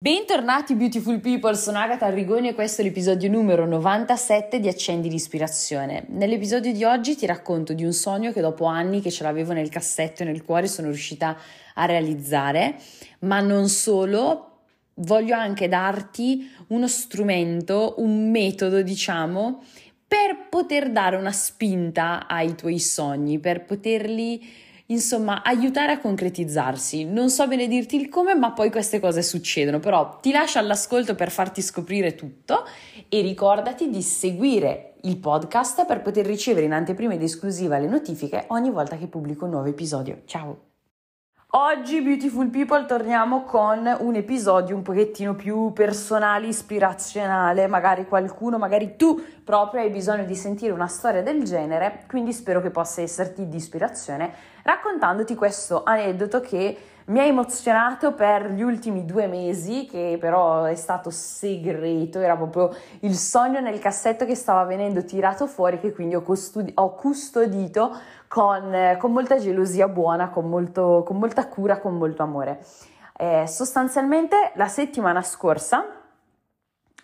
Bentornati 0.00 0.76
beautiful 0.76 1.18
people, 1.18 1.56
sono 1.56 1.78
Agatha 1.78 2.06
Arrigoni 2.06 2.46
e 2.46 2.54
questo 2.54 2.82
è 2.82 2.84
l'episodio 2.84 3.28
numero 3.28 3.66
97 3.66 4.60
di 4.60 4.68
Accendi 4.68 5.10
l'ispirazione. 5.10 6.04
Nell'episodio 6.10 6.72
di 6.72 6.84
oggi 6.84 7.16
ti 7.16 7.26
racconto 7.26 7.72
di 7.72 7.82
un 7.82 7.92
sogno 7.92 8.30
che 8.30 8.40
dopo 8.40 8.66
anni 8.66 9.00
che 9.00 9.10
ce 9.10 9.24
l'avevo 9.24 9.54
nel 9.54 9.68
cassetto 9.70 10.22
e 10.22 10.26
nel 10.26 10.44
cuore 10.44 10.68
sono 10.68 10.86
riuscita 10.86 11.36
a 11.74 11.84
realizzare, 11.84 12.76
ma 13.22 13.40
non 13.40 13.68
solo, 13.68 14.60
voglio 14.94 15.34
anche 15.34 15.66
darti 15.66 16.48
uno 16.68 16.86
strumento, 16.86 17.94
un 17.98 18.30
metodo 18.30 18.82
diciamo, 18.82 19.64
per 20.06 20.46
poter 20.48 20.92
dare 20.92 21.16
una 21.16 21.32
spinta 21.32 22.28
ai 22.28 22.54
tuoi 22.54 22.78
sogni, 22.78 23.40
per 23.40 23.64
poterli 23.64 24.48
insomma, 24.90 25.42
aiutare 25.42 25.92
a 25.92 25.98
concretizzarsi. 25.98 27.04
Non 27.04 27.30
so 27.30 27.46
bene 27.46 27.66
dirti 27.66 27.96
il 27.96 28.08
come, 28.08 28.34
ma 28.34 28.52
poi 28.52 28.70
queste 28.70 29.00
cose 29.00 29.22
succedono, 29.22 29.80
però 29.80 30.18
ti 30.20 30.30
lascio 30.30 30.58
all'ascolto 30.58 31.14
per 31.14 31.30
farti 31.30 31.62
scoprire 31.62 32.14
tutto 32.14 32.64
e 33.08 33.20
ricordati 33.20 33.88
di 33.88 34.02
seguire 34.02 34.94
il 35.02 35.18
podcast 35.18 35.86
per 35.86 36.02
poter 36.02 36.26
ricevere 36.26 36.66
in 36.66 36.72
anteprima 36.72 37.14
ed 37.14 37.22
esclusiva 37.22 37.78
le 37.78 37.88
notifiche 37.88 38.44
ogni 38.48 38.70
volta 38.70 38.96
che 38.96 39.06
pubblico 39.06 39.44
un 39.44 39.52
nuovo 39.52 39.68
episodio. 39.68 40.22
Ciao! 40.24 40.66
Oggi, 41.52 42.02
Beautiful 42.02 42.50
People, 42.50 42.84
torniamo 42.84 43.44
con 43.44 43.90
un 44.00 44.14
episodio 44.16 44.76
un 44.76 44.82
pochettino 44.82 45.34
più 45.34 45.72
personale, 45.72 46.48
ispirazionale, 46.48 47.66
magari 47.66 48.06
qualcuno, 48.06 48.58
magari 48.58 48.96
tu 48.96 49.18
proprio 49.44 49.80
hai 49.80 49.88
bisogno 49.88 50.24
di 50.24 50.34
sentire 50.34 50.72
una 50.72 50.88
storia 50.88 51.22
del 51.22 51.44
genere, 51.44 52.04
quindi 52.06 52.34
spero 52.34 52.60
che 52.60 52.68
possa 52.68 53.00
esserti 53.00 53.48
di 53.48 53.56
ispirazione 53.56 54.30
raccontandoti 54.68 55.34
questo 55.34 55.82
aneddoto 55.82 56.40
che 56.40 56.76
mi 57.06 57.20
ha 57.20 57.22
emozionato 57.22 58.12
per 58.12 58.50
gli 58.50 58.60
ultimi 58.60 59.06
due 59.06 59.26
mesi, 59.26 59.86
che 59.86 60.18
però 60.20 60.64
è 60.64 60.74
stato 60.74 61.08
segreto, 61.08 62.18
era 62.20 62.36
proprio 62.36 62.76
il 63.00 63.14
sogno 63.14 63.60
nel 63.60 63.78
cassetto 63.78 64.26
che 64.26 64.34
stava 64.34 64.64
venendo 64.64 65.02
tirato 65.04 65.46
fuori, 65.46 65.80
che 65.80 65.92
quindi 65.92 66.16
ho, 66.16 66.20
custodi- 66.20 66.70
ho 66.74 66.94
custodito 66.94 67.96
con, 68.28 68.96
con, 68.98 69.12
molta 69.12 69.38
gelosia 69.38 69.88
buona, 69.88 70.28
con, 70.28 70.50
molto, 70.50 71.02
con, 71.06 71.16
molta 71.16 71.48
cura, 71.48 71.78
con 71.78 71.96
molto 71.96 72.22
amore. 72.22 72.62
Eh, 73.16 73.46
sostanzialmente 73.46 74.52
la 74.56 74.68
settimana 74.68 75.22
scorsa 75.22 75.82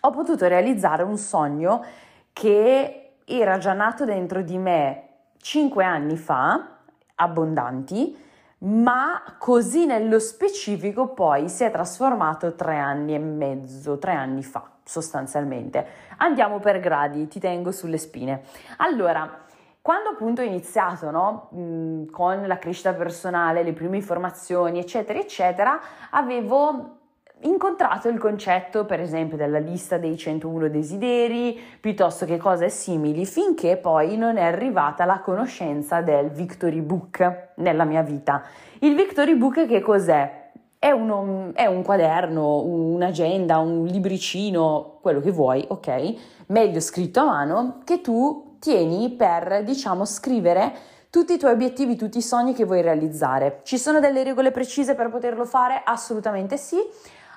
ho 0.01 0.09
potuto 0.11 0.47
realizzare 0.47 1.01
un 1.01 1.17
sogno 1.17 1.83
che 2.31 3.15
era 3.25 3.57
già 3.57 3.73
nato 3.73 4.05
dentro 4.05 4.43
di 4.43 4.59
me 4.59 5.07
cinque 5.41 5.83
anni 5.83 6.15
fa, 6.15 6.74
abbondanti, 7.15 8.23
ma 8.59 9.21
così 9.37 9.85
nello 9.85 10.19
specifico 10.19 11.09
poi 11.09 11.49
si 11.49 11.63
è 11.63 11.71
trasformato 11.71 12.55
tre 12.55 12.77
anni 12.77 13.13
e 13.13 13.19
mezzo, 13.19 13.97
tre 13.97 14.13
anni 14.13 14.43
fa 14.43 14.69
sostanzialmente. 14.83 15.85
Andiamo 16.17 16.59
per 16.59 16.79
gradi, 16.79 17.27
ti 17.27 17.39
tengo 17.39 17.71
sulle 17.71 17.97
spine. 17.97 18.43
Allora, 18.77 19.43
quando 19.81 20.09
appunto 20.09 20.41
ho 20.41 20.45
iniziato 20.45 21.11
no, 21.11 21.49
mh, 21.51 22.09
con 22.11 22.47
la 22.47 22.57
crescita 22.57 22.93
personale, 22.93 23.63
le 23.63 23.73
prime 23.73 23.97
informazioni, 23.97 24.79
eccetera, 24.79 25.19
eccetera, 25.19 25.79
avevo 26.11 26.99
incontrato 27.45 28.07
il 28.07 28.17
concetto, 28.17 28.85
per 28.85 28.99
esempio, 28.99 29.37
della 29.37 29.59
lista 29.59 29.97
dei 29.97 30.17
101 30.17 30.67
desideri, 30.67 31.59
piuttosto 31.79 32.25
che 32.25 32.37
cose 32.37 32.69
simili, 32.69 33.25
finché 33.25 33.77
poi 33.77 34.17
non 34.17 34.37
è 34.37 34.43
arrivata 34.43 35.05
la 35.05 35.19
conoscenza 35.19 36.01
del 36.01 36.29
Victory 36.29 36.81
Book 36.81 37.49
nella 37.55 37.83
mia 37.83 38.01
vita. 38.01 38.43
Il 38.79 38.95
Victory 38.95 39.35
Book 39.35 39.65
che 39.65 39.79
cos'è? 39.81 40.43
È, 40.77 40.91
uno, 40.91 41.51
è 41.53 41.65
un 41.65 41.81
quaderno, 41.81 42.61
un'agenda, 42.61 43.57
un 43.57 43.85
libricino, 43.85 44.97
quello 45.01 45.19
che 45.19 45.31
vuoi, 45.31 45.65
ok? 45.67 46.13
Meglio 46.47 46.79
scritto 46.79 47.21
a 47.21 47.25
mano, 47.25 47.81
che 47.83 48.01
tu 48.01 48.57
tieni 48.59 49.09
per, 49.11 49.63
diciamo, 49.63 50.05
scrivere 50.05 50.73
tutti 51.09 51.33
i 51.33 51.37
tuoi 51.37 51.53
obiettivi, 51.53 51.95
tutti 51.95 52.17
i 52.17 52.21
sogni 52.21 52.53
che 52.53 52.65
vuoi 52.65 52.81
realizzare. 52.81 53.61
Ci 53.63 53.77
sono 53.77 53.99
delle 53.99 54.21
regole 54.21 54.51
precise 54.51 54.95
per 54.95 55.09
poterlo 55.09 55.45
fare? 55.45 55.81
Assolutamente 55.83 56.57
sì. 56.57 56.77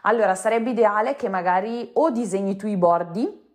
Allora 0.02 0.34
sarebbe 0.34 0.70
ideale 0.70 1.16
che 1.16 1.28
magari 1.28 1.90
o 1.94 2.10
disegni 2.10 2.56
tu 2.56 2.66
i 2.66 2.76
bordi 2.76 3.46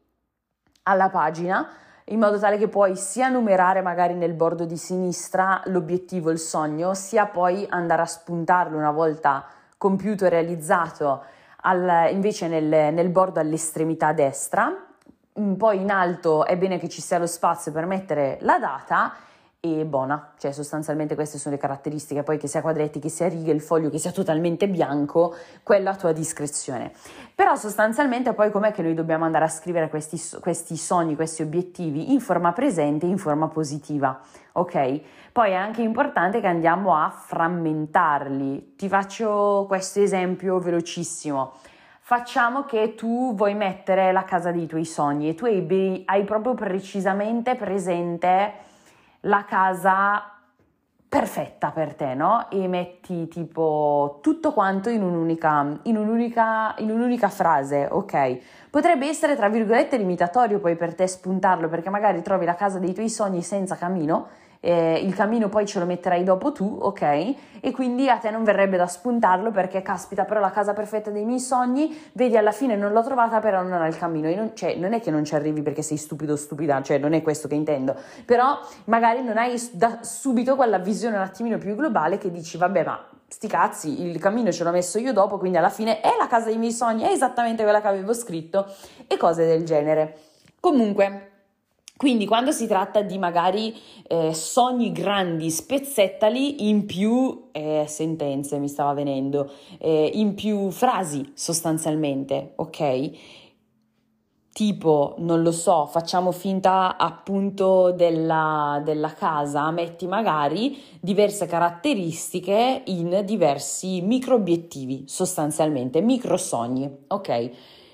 alla 0.84 1.10
pagina 1.10 1.68
in 2.08 2.20
modo 2.20 2.38
tale 2.38 2.58
che 2.58 2.68
puoi 2.68 2.98
sia 2.98 3.30
numerare 3.30 3.82
magari 3.82 4.14
nel 4.14 4.34
bordo 4.34 4.66
di 4.66 4.76
sinistra 4.76 5.62
l'obiettivo, 5.66 6.32
il 6.32 6.40
sogno, 6.40 6.94
sia 6.94 7.28
poi 7.28 7.66
andare 7.70 8.02
a 8.02 8.06
spuntarlo 8.06 8.78
una 8.78 8.92
volta 8.92 9.46
compiuto 9.78 10.26
e 10.26 10.30
realizzato 10.30 11.24
al, 11.62 12.10
invece 12.12 12.50
nel, 12.50 12.94
nel 12.94 13.10
bordo 13.10 13.40
all'estremità 13.40 14.12
destra. 14.12 14.70
Mm, 15.40 15.54
poi 15.54 15.80
in 15.80 15.92
alto 15.92 16.46
è 16.46 16.58
bene 16.58 16.78
che 16.78 16.90
ci 16.90 17.02
sia 17.02 17.18
lo 17.20 17.26
spazio 17.26 17.72
per 17.72 17.86
mettere 17.86 18.38
la 18.42 18.60
data 18.60 19.14
e 19.66 19.86
buona, 19.86 20.34
cioè 20.40 20.52
sostanzialmente 20.52 21.16
queste 21.16 21.38
sono 21.38 21.56
le 21.56 21.62
caratteristiche, 21.62 22.22
poi 22.22 22.38
che 22.38 22.50
sia 22.50 22.60
quadretti, 22.60 23.00
che 23.00 23.08
sia 23.08 23.30
righe, 23.30 23.54
il 23.54 23.62
foglio 23.62 23.90
che 23.90 23.98
sia 23.98 24.12
totalmente 24.12 24.68
bianco, 24.68 25.34
quella 25.64 25.92
a 25.92 25.96
tua 25.96 26.12
discrezione. 26.12 26.92
Però 27.34 27.56
sostanzialmente 27.56 28.34
poi 28.34 28.52
com'è 28.52 28.74
che 28.74 28.82
noi 28.82 28.94
dobbiamo 28.94 29.24
andare 29.24 29.46
a 29.46 29.48
scrivere 29.48 29.88
questi, 29.88 30.22
questi 30.42 30.76
sogni, 30.76 31.16
questi 31.16 31.44
obiettivi 31.44 32.12
in 32.12 32.20
forma 32.20 32.52
presente, 32.52 33.06
in 33.06 33.18
forma 33.18 33.48
positiva, 33.48 34.20
ok? 34.52 35.02
Poi 35.32 35.52
è 35.52 35.56
anche 35.56 35.82
importante 35.82 36.42
che 36.42 36.48
andiamo 36.48 36.94
a 36.98 37.10
frammentarli. 37.10 38.76
Ti 38.76 38.90
faccio 38.90 39.64
questo 39.66 40.02
esempio 40.02 40.60
velocissimo. 40.60 41.54
Facciamo 42.02 42.66
che 42.66 42.96
tu 42.96 43.34
vuoi 43.34 43.56
mettere 43.56 44.12
la 44.12 44.26
casa 44.26 44.52
dei 44.52 44.66
tuoi 44.66 44.84
sogni 44.84 45.30
e 45.30 45.36
tu 45.36 45.46
hai, 45.46 46.04
hai 46.06 46.26
proprio 46.26 46.54
precisamente 46.54 47.56
presente 47.56 48.72
la 49.26 49.46
casa 49.46 50.34
perfetta 51.08 51.70
per 51.70 51.94
te, 51.94 52.16
no? 52.16 52.50
E 52.50 52.68
metti 52.68 53.28
tipo 53.28 54.18
tutto 54.22 54.52
quanto 54.52 54.90
in 54.90 55.04
un'unica, 55.04 55.80
in 55.84 55.96
un'unica, 55.96 56.74
in 56.80 56.90
un'unica 56.90 57.30
frase, 57.30 57.88
ok? 57.90 58.40
Potrebbe 58.72 59.08
essere 59.08 59.36
tra 59.36 59.48
virgolette 59.48 59.98
limitatorio 59.98 60.60
poi 60.60 60.76
per 60.76 60.96
te 60.96 61.06
spuntarlo 61.06 61.70
perché 61.70 61.92
magari 61.92 62.24
trovi 62.24 62.46
la 62.46 62.56
casa 62.56 62.80
dei 62.80 62.94
tuoi 62.94 63.10
sogni 63.10 63.44
senza 63.44 63.76
camino 63.76 64.28
eh, 64.66 65.02
il 65.04 65.14
cammino 65.14 65.50
poi 65.50 65.66
ce 65.66 65.80
lo 65.80 65.86
metterai 65.86 66.24
dopo 66.24 66.54
tu, 66.54 66.78
ok? 66.80 67.02
E 67.60 67.72
quindi 67.72 68.10
a 68.10 68.16
te 68.16 68.32
non 68.32 68.46
verrebbe 68.46 68.78
da 68.78 68.88
spuntarlo 68.88 69.52
perché 69.52 69.82
caspita, 69.82 70.24
però 70.24 70.40
la 70.40 70.52
casa 70.52 70.72
perfetta 70.72 71.10
dei 71.10 71.26
miei 71.26 71.42
sogni, 71.42 72.10
vedi 72.14 72.38
alla 72.38 72.54
fine 72.54 72.78
non 72.78 72.94
l'ho 72.94 73.04
trovata, 73.04 73.42
però 73.42 73.62
non 73.62 73.82
ha 73.82 73.88
il 73.88 73.98
cammino. 73.98 74.30
E 74.30 74.36
non, 74.36 74.56
cioè, 74.56 74.76
non 74.76 74.94
è 74.94 75.02
che 75.02 75.12
non 75.12 75.26
ci 75.26 75.36
arrivi 75.36 75.62
perché 75.62 75.82
sei 75.82 75.98
stupido 75.98 76.34
o 76.34 76.36
stupida, 76.38 76.82
cioè 76.82 76.98
non 76.98 77.12
è 77.12 77.22
questo 77.22 77.50
che 77.50 77.56
intendo, 77.56 77.94
però 78.24 78.58
magari 78.86 79.22
non 79.22 79.38
hai 79.38 79.62
da 79.74 79.98
subito 80.02 80.56
quella 80.56 80.78
visione 80.78 81.18
un 81.18 81.24
attimino 81.24 81.58
più 81.58 81.76
globale 81.76 82.18
che 82.18 82.32
dici, 82.32 82.56
vabbè, 82.56 82.86
ma 82.86 83.06
sti 83.28 83.48
cazzi, 83.50 84.02
il 84.02 84.18
cammino 84.18 84.50
ce 84.54 84.64
l'ho 84.64 84.72
messo 84.72 84.98
io 84.98 85.12
dopo, 85.12 85.38
quindi 85.38 85.58
alla 85.58 85.70
fine 85.70 86.00
è 86.00 86.16
la 86.18 86.28
casa 86.28 86.46
dei 86.46 86.58
miei 86.58 86.72
sogni, 86.72 87.04
è 87.04 87.10
esattamente 87.10 87.64
quella 87.64 87.82
che 87.82 87.88
avevo 87.90 88.14
scritto 88.14 88.66
e 89.08 89.18
cose 89.18 89.46
del 89.46 89.66
genere. 89.66 90.20
Comunque, 90.62 91.32
quindi 92.04 92.26
quando 92.26 92.52
si 92.52 92.68
tratta 92.68 93.02
di 93.02 93.18
magari 93.18 93.74
eh, 94.10 94.34
sogni 94.34 94.92
grandi, 94.92 95.50
spezzettali 95.50 96.68
in 96.68 96.86
più 96.86 97.48
eh, 97.54 97.86
sentenze, 97.88 98.60
mi 98.60 98.68
stava 98.68 98.92
venendo, 98.92 99.50
eh, 99.78 100.12
in 100.14 100.34
più 100.34 100.70
frasi 100.70 101.32
sostanzialmente, 101.34 102.56
ok? 102.58 103.12
Tipo, 104.52 105.16
non 105.20 105.44
lo 105.44 105.54
so, 105.54 105.86
facciamo 105.86 106.34
finta 106.34 106.98
appunto 106.98 107.94
della, 107.94 108.82
della 108.84 109.14
casa, 109.14 109.72
metti 109.72 110.06
magari 110.06 110.78
diverse 111.00 111.46
caratteristiche 111.46 112.82
in 112.88 113.22
diversi 113.24 114.02
micro 114.02 114.36
obiettivi, 114.36 115.06
sostanzialmente, 115.08 116.02
micro 116.02 116.36
sogni, 116.36 116.92
ok? 117.08 117.50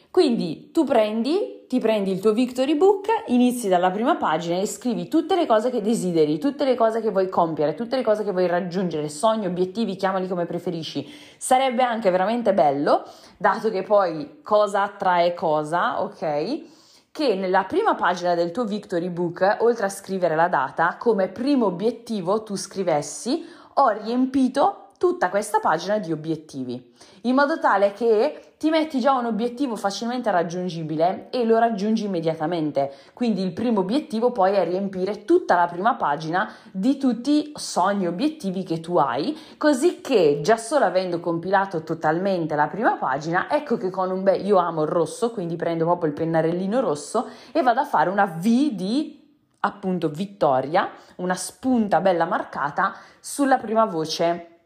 Quindi 0.10 0.72
tu 0.72 0.84
prendi, 0.84 1.59
ti 1.70 1.78
prendi 1.78 2.10
il 2.10 2.20
tuo 2.20 2.34
Victory 2.34 2.76
Book, 2.76 3.10
inizi 3.28 3.68
dalla 3.68 3.92
prima 3.92 4.16
pagina 4.16 4.58
e 4.58 4.66
scrivi 4.66 5.08
tutte 5.08 5.36
le 5.36 5.46
cose 5.46 5.70
che 5.70 5.84
desideri, 5.84 6.40
tutte 6.40 6.66
le 6.66 6.74
cose 6.74 7.00
che 7.00 7.12
vuoi 7.12 7.30
compiere, 7.30 7.76
tutte 7.76 7.96
le 7.96 8.02
cose 8.02 8.24
che 8.24 8.32
vuoi 8.32 8.48
raggiungere, 8.48 9.08
sogni, 9.08 9.46
obiettivi, 9.46 9.96
chiamali 9.96 10.28
come 10.28 10.48
preferisci. 10.48 11.08
Sarebbe 11.38 11.84
anche 11.84 12.10
veramente 12.10 12.56
bello, 12.56 13.04
dato 13.38 13.70
che 13.70 13.84
poi 13.84 14.40
cosa 14.42 14.82
attrae 14.82 15.36
cosa, 15.36 16.02
ok? 16.02 17.12
Che 17.12 17.36
nella 17.36 17.66
prima 17.66 17.94
pagina 17.94 18.34
del 18.34 18.50
tuo 18.50 18.64
Victory 18.64 19.10
Book, 19.10 19.58
oltre 19.60 19.86
a 19.86 19.90
scrivere 19.90 20.36
la 20.36 20.48
data, 20.48 20.96
come 20.98 21.28
primo 21.28 21.68
obiettivo 21.68 22.42
tu 22.42 22.56
scrivessi 22.56 23.46
ho 23.76 23.90
riempito 23.90 24.88
tutta 24.98 25.30
questa 25.30 25.60
pagina 25.60 26.00
di 26.00 26.12
obiettivi, 26.12 26.94
in 27.22 27.36
modo 27.36 27.60
tale 27.60 27.94
che 27.94 28.49
ti 28.60 28.70
metti 28.70 29.00
già 29.00 29.14
un 29.14 29.24
obiettivo 29.24 29.78
facilmente 29.78 30.30
raggiungibile 30.30 31.30
e 31.30 31.46
lo 31.46 31.58
raggiungi 31.60 32.04
immediatamente. 32.04 32.94
Quindi 33.14 33.42
il 33.42 33.54
primo 33.54 33.80
obiettivo 33.80 34.34
poi 34.34 34.54
è 34.56 34.66
riempire 34.66 35.24
tutta 35.24 35.56
la 35.56 35.66
prima 35.66 35.96
pagina 35.96 36.52
di 36.70 36.98
tutti 36.98 37.52
i 37.52 37.52
sogni, 37.56 38.06
obiettivi 38.06 38.64
che 38.64 38.82
tu 38.82 38.98
hai, 38.98 39.38
così 39.58 40.02
che 40.02 40.42
già 40.44 40.58
solo 40.58 40.84
avendo 40.84 41.22
compilato 41.22 41.84
totalmente 41.84 42.56
la 42.56 42.68
prima 42.68 42.98
pagina, 42.98 43.50
ecco 43.50 43.78
che 43.78 43.90
con 43.90 44.12
un 44.12 44.24
bel 44.24 44.46
io 44.46 44.58
amo 44.58 44.82
il 44.82 44.90
rosso, 44.90 45.32
quindi 45.32 45.56
prendo 45.56 45.86
proprio 45.86 46.10
il 46.10 46.16
pennarellino 46.16 46.82
rosso 46.82 47.30
e 47.54 47.62
vado 47.62 47.80
a 47.80 47.86
fare 47.86 48.10
una 48.10 48.26
V 48.26 48.42
di 48.42 49.26
appunto 49.62 50.10
vittoria, 50.10 50.90
una 51.16 51.36
spunta 51.36 52.02
bella 52.02 52.26
marcata 52.26 52.94
sulla 53.22 53.56
prima 53.56 53.86
voce 53.86 54.59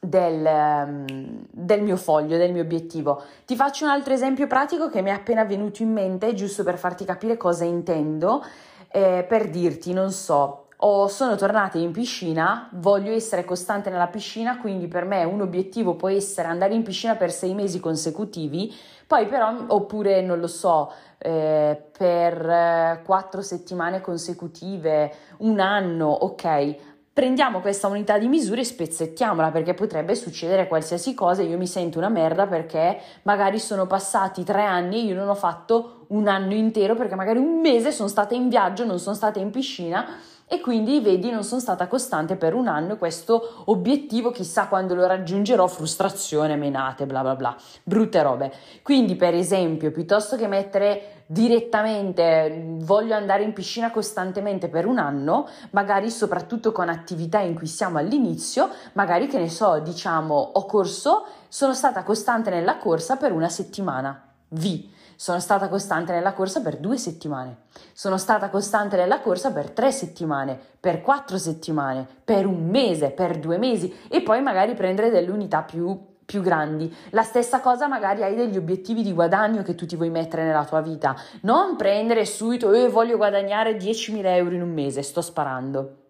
del, 0.00 0.44
ehm, 0.44 1.46
del, 1.50 1.82
mio 1.82 1.96
foglio, 1.96 2.36
del 2.36 2.52
mio 2.52 2.62
obiettivo. 2.62 3.22
Ti 3.44 3.56
faccio 3.56 3.84
un 3.84 3.90
altro 3.90 4.12
esempio 4.12 4.46
pratico 4.46 4.88
che 4.88 5.02
mi 5.02 5.10
è 5.10 5.12
appena 5.12 5.44
venuto 5.44 5.82
in 5.82 5.92
mente, 5.92 6.34
giusto 6.34 6.62
per 6.62 6.78
farti 6.78 7.04
capire 7.04 7.36
cosa 7.36 7.64
intendo, 7.64 8.44
eh, 8.90 9.24
per 9.28 9.48
dirti, 9.50 9.92
non 9.92 10.10
so, 10.10 10.66
o 10.78 11.08
sono 11.08 11.36
tornata 11.36 11.78
in 11.78 11.90
piscina, 11.90 12.68
voglio 12.74 13.12
essere 13.12 13.44
costante 13.44 13.88
nella 13.88 14.08
piscina, 14.08 14.58
quindi 14.58 14.88
per 14.88 15.06
me 15.06 15.24
un 15.24 15.40
obiettivo 15.40 15.94
può 15.94 16.08
essere 16.08 16.48
andare 16.48 16.74
in 16.74 16.82
piscina 16.82 17.16
per 17.16 17.32
sei 17.32 17.54
mesi 17.54 17.80
consecutivi, 17.80 18.74
poi 19.06 19.26
però, 19.26 19.54
oppure 19.68 20.20
non 20.20 20.38
lo 20.38 20.48
so, 20.48 20.92
eh, 21.18 21.80
per 21.96 22.48
eh, 22.48 23.02
quattro 23.04 23.40
settimane 23.40 24.00
consecutive, 24.00 25.12
un 25.38 25.60
anno, 25.60 26.08
ok, 26.08 26.76
prendiamo 27.16 27.60
questa 27.60 27.86
unità 27.86 28.18
di 28.18 28.28
misura 28.28 28.60
e 28.60 28.64
spezzettiamola 28.64 29.50
perché 29.50 29.72
potrebbe 29.72 30.14
succedere 30.14 30.68
qualsiasi 30.68 31.14
cosa. 31.14 31.40
Io 31.40 31.56
mi 31.56 31.66
sento 31.66 31.96
una 31.96 32.10
merda 32.10 32.46
perché 32.46 33.00
magari 33.22 33.58
sono 33.58 33.86
passati 33.86 34.44
tre 34.44 34.64
anni 34.64 34.98
e 34.98 35.04
io 35.04 35.14
non 35.14 35.30
ho 35.30 35.34
fatto 35.34 36.04
un 36.08 36.28
anno 36.28 36.52
intero 36.52 36.94
perché 36.94 37.14
magari 37.14 37.38
un 37.38 37.58
mese 37.62 37.90
sono 37.90 38.08
stata 38.08 38.34
in 38.34 38.50
viaggio, 38.50 38.84
non 38.84 38.98
sono 38.98 39.14
stata 39.16 39.38
in 39.38 39.50
piscina 39.50 40.06
e 40.48 40.60
quindi 40.60 41.00
vedi 41.00 41.30
non 41.30 41.42
sono 41.42 41.60
stata 41.60 41.88
costante 41.88 42.36
per 42.36 42.54
un 42.54 42.68
anno 42.68 42.96
questo 42.96 43.64
obiettivo 43.64 44.30
chissà 44.30 44.68
quando 44.68 44.94
lo 44.94 45.04
raggiungerò 45.04 45.66
frustrazione 45.66 46.54
menate 46.54 47.04
bla 47.04 47.22
bla 47.22 47.34
bla 47.34 47.56
brutte 47.82 48.22
robe. 48.22 48.52
Quindi 48.82 49.16
per 49.16 49.34
esempio 49.34 49.90
piuttosto 49.90 50.36
che 50.36 50.46
mettere 50.46 51.24
direttamente 51.26 52.76
voglio 52.78 53.14
andare 53.14 53.42
in 53.42 53.52
piscina 53.52 53.90
costantemente 53.90 54.68
per 54.68 54.86
un 54.86 54.98
anno 54.98 55.48
magari 55.70 56.10
soprattutto 56.10 56.70
con 56.70 56.88
attività 56.88 57.40
in 57.40 57.56
cui 57.56 57.66
siamo 57.66 57.98
all'inizio 57.98 58.68
magari 58.92 59.26
che 59.26 59.38
ne 59.38 59.50
so 59.50 59.80
diciamo 59.80 60.34
ho 60.34 60.64
corso 60.64 61.24
sono 61.48 61.74
stata 61.74 62.04
costante 62.04 62.50
nella 62.50 62.76
corsa 62.76 63.16
per 63.16 63.32
una 63.32 63.48
settimana. 63.48 64.22
V 64.48 64.94
sono 65.16 65.40
stata 65.40 65.68
costante 65.68 66.12
nella 66.12 66.32
corsa 66.32 66.60
per 66.60 66.76
due 66.76 66.96
settimane. 66.96 67.64
Sono 67.92 68.18
stata 68.18 68.48
costante 68.50 68.96
nella 68.96 69.20
corsa 69.20 69.50
per 69.50 69.70
tre 69.70 69.90
settimane, 69.90 70.58
per 70.78 71.00
quattro 71.00 71.38
settimane, 71.38 72.06
per 72.24 72.46
un 72.46 72.68
mese, 72.68 73.10
per 73.10 73.38
due 73.38 73.58
mesi 73.58 73.92
e 74.08 74.22
poi 74.22 74.42
magari 74.42 74.74
prendere 74.74 75.10
delle 75.10 75.30
unità 75.30 75.62
più 75.62 76.14
più 76.26 76.42
grandi. 76.42 76.92
La 77.10 77.22
stessa 77.22 77.60
cosa 77.60 77.86
magari 77.86 78.24
hai 78.24 78.34
degli 78.34 78.56
obiettivi 78.56 79.04
di 79.04 79.12
guadagno 79.12 79.62
che 79.62 79.76
tu 79.76 79.86
ti 79.86 79.94
vuoi 79.94 80.10
mettere 80.10 80.42
nella 80.42 80.64
tua 80.64 80.80
vita. 80.80 81.14
Non 81.42 81.76
prendere 81.76 82.24
subito, 82.24 82.74
io 82.74 82.90
voglio 82.90 83.16
guadagnare 83.16 83.76
10.000 83.76 84.24
euro 84.24 84.54
in 84.56 84.62
un 84.62 84.72
mese, 84.72 85.02
sto 85.02 85.22
sparando 85.22 86.05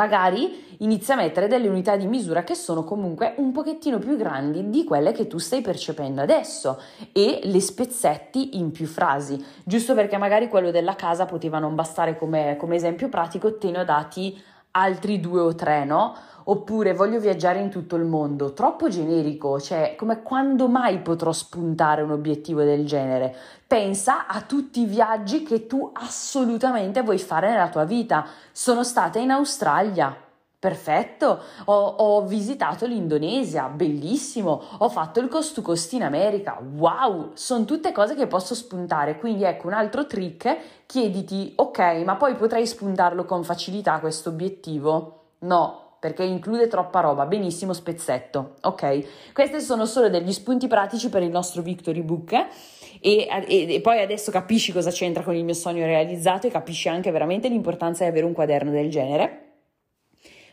magari 0.00 0.76
inizia 0.78 1.12
a 1.12 1.18
mettere 1.18 1.46
delle 1.46 1.68
unità 1.68 1.94
di 1.94 2.06
misura 2.06 2.42
che 2.42 2.54
sono 2.54 2.84
comunque 2.84 3.34
un 3.36 3.52
pochettino 3.52 3.98
più 3.98 4.16
grandi 4.16 4.70
di 4.70 4.84
quelle 4.84 5.12
che 5.12 5.26
tu 5.26 5.36
stai 5.36 5.60
percependo 5.60 6.22
adesso 6.22 6.80
e 7.12 7.40
le 7.42 7.60
spezzetti 7.60 8.56
in 8.56 8.70
più 8.70 8.86
frasi, 8.86 9.44
giusto 9.62 9.94
perché 9.94 10.16
magari 10.16 10.48
quello 10.48 10.70
della 10.70 10.96
casa 10.96 11.26
poteva 11.26 11.58
non 11.58 11.74
bastare 11.74 12.16
come, 12.16 12.56
come 12.58 12.76
esempio 12.76 13.10
pratico, 13.10 13.58
te 13.58 13.70
ne 13.70 13.80
ho 13.80 13.84
dati 13.84 14.42
altri 14.70 15.20
due 15.20 15.40
o 15.40 15.54
tre, 15.54 15.84
no? 15.84 16.14
Oppure 16.44 16.94
voglio 16.94 17.20
viaggiare 17.20 17.60
in 17.60 17.68
tutto 17.68 17.96
il 17.96 18.04
mondo, 18.04 18.54
troppo 18.54 18.88
generico, 18.88 19.60
cioè 19.60 19.94
come 19.96 20.22
quando 20.22 20.68
mai 20.68 21.00
potrò 21.00 21.30
spuntare 21.30 22.00
un 22.00 22.10
obiettivo 22.10 22.62
del 22.62 22.86
genere? 22.86 23.36
Pensa 23.70 24.26
a 24.26 24.40
tutti 24.40 24.80
i 24.80 24.84
viaggi 24.84 25.44
che 25.44 25.68
tu 25.68 25.88
assolutamente 25.94 27.02
vuoi 27.02 27.20
fare 27.20 27.50
nella 27.50 27.68
tua 27.68 27.84
vita. 27.84 28.26
Sono 28.50 28.82
stata 28.82 29.20
in 29.20 29.30
Australia, 29.30 30.12
Perfetto, 30.58 31.40
ho, 31.66 31.72
ho, 31.72 32.26
visitato 32.26 32.84
l'Indonesia, 32.84 33.68
bellissimo, 33.68 34.60
ho 34.78 34.88
fatto 34.88 35.20
il 35.20 35.28
cost 35.28 35.54
to 35.54 35.62
cost 35.62 35.92
in 35.92 36.02
America, 36.02 36.60
wow, 36.60 37.30
sono 37.32 37.64
tutte 37.64 37.92
cose 37.92 38.14
che 38.14 38.26
posso 38.26 38.54
spuntare, 38.54 39.16
quindi 39.18 39.44
ecco 39.44 39.68
un 39.68 39.72
altro 39.72 40.04
trick, 40.04 40.84
chiediti, 40.84 41.54
ok, 41.56 42.02
ma 42.04 42.16
poi 42.16 42.34
potrei 42.34 42.66
spuntarlo 42.66 43.24
con 43.24 43.42
facilità 43.42 44.00
questo 44.00 44.28
obiettivo? 44.28 45.36
No, 45.38 45.89
perché 46.00 46.24
include 46.24 46.66
troppa 46.66 47.00
roba, 47.00 47.26
benissimo 47.26 47.74
spezzetto, 47.74 48.54
ok? 48.62 49.32
Questi 49.34 49.60
sono 49.60 49.84
solo 49.84 50.08
degli 50.08 50.32
spunti 50.32 50.66
pratici 50.66 51.10
per 51.10 51.22
il 51.22 51.28
nostro 51.28 51.60
Victory 51.60 52.00
Book 52.00 52.32
e, 52.32 53.28
e, 53.46 53.74
e, 53.74 53.80
poi 53.82 54.00
adesso 54.00 54.30
capisci 54.30 54.72
cosa 54.72 54.90
c'entra 54.90 55.22
con 55.22 55.34
il 55.36 55.44
mio 55.44 55.54
sogno 55.54 55.84
realizzato 55.84 56.46
e 56.46 56.50
capisci 56.50 56.88
anche 56.88 57.10
veramente 57.10 57.48
l'importanza 57.48 58.04
di 58.04 58.10
avere 58.10 58.24
un 58.24 58.32
quaderno 58.32 58.70
del 58.70 58.88
genere. 58.88 59.48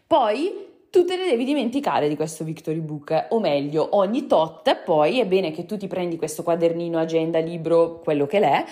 Poi 0.05 0.65
tu 0.89 1.05
te 1.05 1.15
ne 1.15 1.29
devi 1.29 1.45
dimenticare 1.45 2.07
di 2.07 2.15
questo 2.15 2.43
Victory 2.43 2.79
Book, 2.79 3.27
o 3.29 3.39
meglio, 3.39 3.89
ogni 3.91 4.27
tot, 4.27 4.83
poi 4.83 5.19
è 5.19 5.25
bene 5.25 5.51
che 5.51 5.65
tu 5.65 5.77
ti 5.77 5.87
prendi 5.87 6.17
questo 6.17 6.43
quadernino, 6.43 6.97
agenda, 6.97 7.39
libro, 7.39 7.99
quello 7.99 8.25
che 8.25 8.39
l'è, 8.39 8.65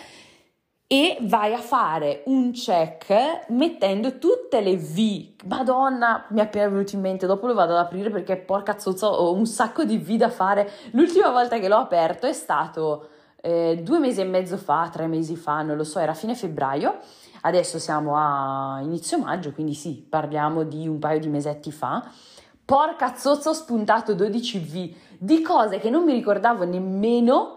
e 0.87 1.17
vai 1.21 1.53
a 1.53 1.59
fare 1.59 2.21
un 2.25 2.51
check 2.51 3.49
mettendo 3.49 4.19
tutte 4.19 4.61
le 4.61 4.77
V. 4.77 5.33
Madonna, 5.45 6.25
mi 6.29 6.39
è 6.39 6.43
appena 6.43 6.69
venuto 6.69 6.95
in 6.95 7.01
mente, 7.01 7.25
dopo 7.25 7.47
lo 7.47 7.55
vado 7.55 7.73
ad 7.73 7.85
aprire 7.85 8.11
perché 8.11 8.37
porca 8.37 8.77
zozza 8.77 9.07
ho 9.07 9.33
un 9.33 9.47
sacco 9.47 9.83
di 9.83 9.97
V 9.97 10.15
da 10.15 10.29
fare. 10.29 10.69
L'ultima 10.91 11.31
volta 11.31 11.57
che 11.57 11.67
l'ho 11.67 11.77
aperto 11.77 12.27
è 12.27 12.33
stato 12.33 13.09
eh, 13.41 13.79
due 13.81 13.97
mesi 13.97 14.21
e 14.21 14.25
mezzo 14.25 14.57
fa, 14.57 14.89
tre 14.91 15.07
mesi 15.07 15.35
fa, 15.35 15.63
non 15.63 15.75
lo 15.75 15.83
so, 15.83 15.97
era 15.97 16.13
fine 16.13 16.35
febbraio. 16.35 16.99
Adesso 17.41 17.79
siamo 17.79 18.15
a 18.15 18.79
inizio 18.81 19.17
maggio, 19.17 19.53
quindi 19.53 19.73
sì, 19.73 20.05
parliamo 20.07 20.63
di 20.63 20.87
un 20.87 20.99
paio 20.99 21.19
di 21.19 21.29
mesetti 21.29 21.71
fa. 21.71 22.07
Porca 22.63 23.15
zozza, 23.15 23.49
ho 23.49 23.53
spuntato 23.53 24.13
12 24.13 24.59
V 24.59 24.95
di 25.17 25.41
cose 25.41 25.79
che 25.79 25.89
non 25.89 26.03
mi 26.03 26.13
ricordavo 26.13 26.63
nemmeno 26.63 27.54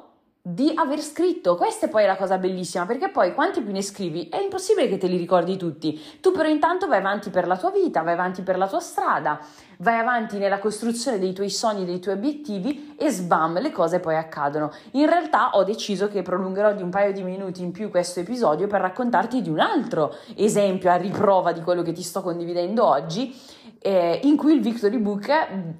di 0.50 0.72
aver 0.74 1.00
scritto. 1.00 1.56
Questa 1.56 1.86
è 1.86 1.88
poi 1.90 2.06
la 2.06 2.16
cosa 2.16 2.38
bellissima, 2.38 2.86
perché 2.86 3.10
poi 3.10 3.34
quanti 3.34 3.60
più 3.60 3.70
ne 3.70 3.82
scrivi 3.82 4.30
è 4.30 4.40
impossibile 4.40 4.88
che 4.88 4.96
te 4.96 5.06
li 5.06 5.18
ricordi 5.18 5.58
tutti. 5.58 6.00
Tu 6.22 6.32
però 6.32 6.48
intanto 6.48 6.86
vai 6.86 7.00
avanti 7.00 7.28
per 7.28 7.46
la 7.46 7.58
tua 7.58 7.70
vita, 7.70 8.00
vai 8.00 8.14
avanti 8.14 8.40
per 8.40 8.56
la 8.56 8.66
tua 8.66 8.80
strada, 8.80 9.38
vai 9.78 9.98
avanti 9.98 10.38
nella 10.38 10.58
costruzione 10.58 11.18
dei 11.18 11.34
tuoi 11.34 11.50
sogni, 11.50 11.84
dei 11.84 12.00
tuoi 12.00 12.14
obiettivi 12.14 12.94
e 12.98 13.10
sbam, 13.10 13.60
le 13.60 13.70
cose 13.70 14.00
poi 14.00 14.16
accadono. 14.16 14.72
In 14.92 15.06
realtà 15.06 15.50
ho 15.50 15.64
deciso 15.64 16.08
che 16.08 16.22
prolungherò 16.22 16.72
di 16.72 16.82
un 16.82 16.88
paio 16.88 17.12
di 17.12 17.22
minuti 17.22 17.62
in 17.62 17.70
più 17.70 17.90
questo 17.90 18.20
episodio 18.20 18.66
per 18.68 18.80
raccontarti 18.80 19.42
di 19.42 19.50
un 19.50 19.60
altro 19.60 20.14
esempio 20.34 20.90
a 20.90 20.96
riprova 20.96 21.52
di 21.52 21.60
quello 21.60 21.82
che 21.82 21.92
ti 21.92 22.02
sto 22.02 22.22
condividendo 22.22 22.86
oggi, 22.86 23.38
eh, 23.80 24.20
in 24.22 24.38
cui 24.38 24.54
il 24.54 24.62
Victory 24.62 24.96
Book 24.96 25.26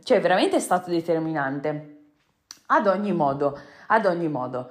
cioè 0.02 0.20
veramente 0.20 0.56
è 0.56 0.60
stato 0.60 0.90
determinante. 0.90 1.94
Ad 2.70 2.86
ogni 2.86 3.14
modo, 3.14 3.58
ad 3.88 4.06
ogni 4.06 4.28
modo. 4.28 4.70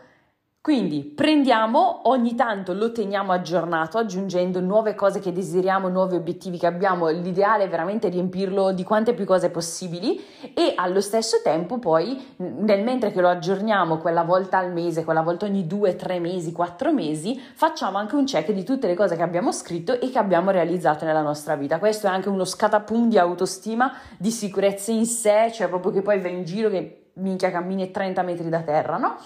Quindi 0.67 1.03
prendiamo, 1.03 2.09
ogni 2.09 2.35
tanto 2.35 2.73
lo 2.73 2.91
teniamo 2.91 3.31
aggiornato, 3.31 3.97
aggiungendo 3.99 4.59
nuove 4.59 4.95
cose 4.95 5.21
che 5.21 5.31
desideriamo, 5.31 5.87
nuovi 5.87 6.17
obiettivi 6.17 6.57
che 6.57 6.67
abbiamo. 6.67 7.07
L'ideale 7.07 7.63
è 7.63 7.69
veramente 7.69 8.09
riempirlo 8.09 8.73
di 8.73 8.83
quante 8.83 9.13
più 9.13 9.23
cose 9.23 9.49
possibili 9.49 10.21
e 10.53 10.73
allo 10.75 10.99
stesso 10.99 11.37
tempo 11.41 11.79
poi, 11.79 12.33
nel 12.35 12.83
mentre 12.83 13.13
che 13.13 13.21
lo 13.21 13.29
aggiorniamo 13.29 13.95
quella 13.99 14.23
volta 14.23 14.57
al 14.57 14.73
mese, 14.73 15.05
quella 15.05 15.21
volta 15.21 15.45
ogni 15.45 15.65
due, 15.67 15.95
tre 15.95 16.19
mesi, 16.19 16.51
quattro 16.51 16.91
mesi, 16.91 17.39
facciamo 17.39 17.97
anche 17.97 18.15
un 18.15 18.25
check 18.25 18.51
di 18.51 18.65
tutte 18.65 18.87
le 18.87 18.95
cose 18.95 19.15
che 19.15 19.23
abbiamo 19.23 19.53
scritto 19.53 19.97
e 19.97 20.09
che 20.09 20.19
abbiamo 20.19 20.51
realizzato 20.51 21.05
nella 21.05 21.21
nostra 21.21 21.55
vita. 21.55 21.79
Questo 21.79 22.07
è 22.07 22.09
anche 22.09 22.27
uno 22.27 22.43
scatapum 22.43 23.07
di 23.07 23.17
autostima, 23.17 23.93
di 24.17 24.31
sicurezza 24.31 24.91
in 24.91 25.05
sé, 25.05 25.49
cioè 25.53 25.69
proprio 25.69 25.93
che 25.93 26.01
poi 26.01 26.19
vai 26.19 26.33
in 26.33 26.43
giro 26.43 26.67
che 26.67 27.03
minchia 27.17 27.51
cammini 27.51 27.91
30 27.91 28.21
metri 28.23 28.49
da 28.49 28.61
terra, 28.61 28.97
no? 28.97 29.17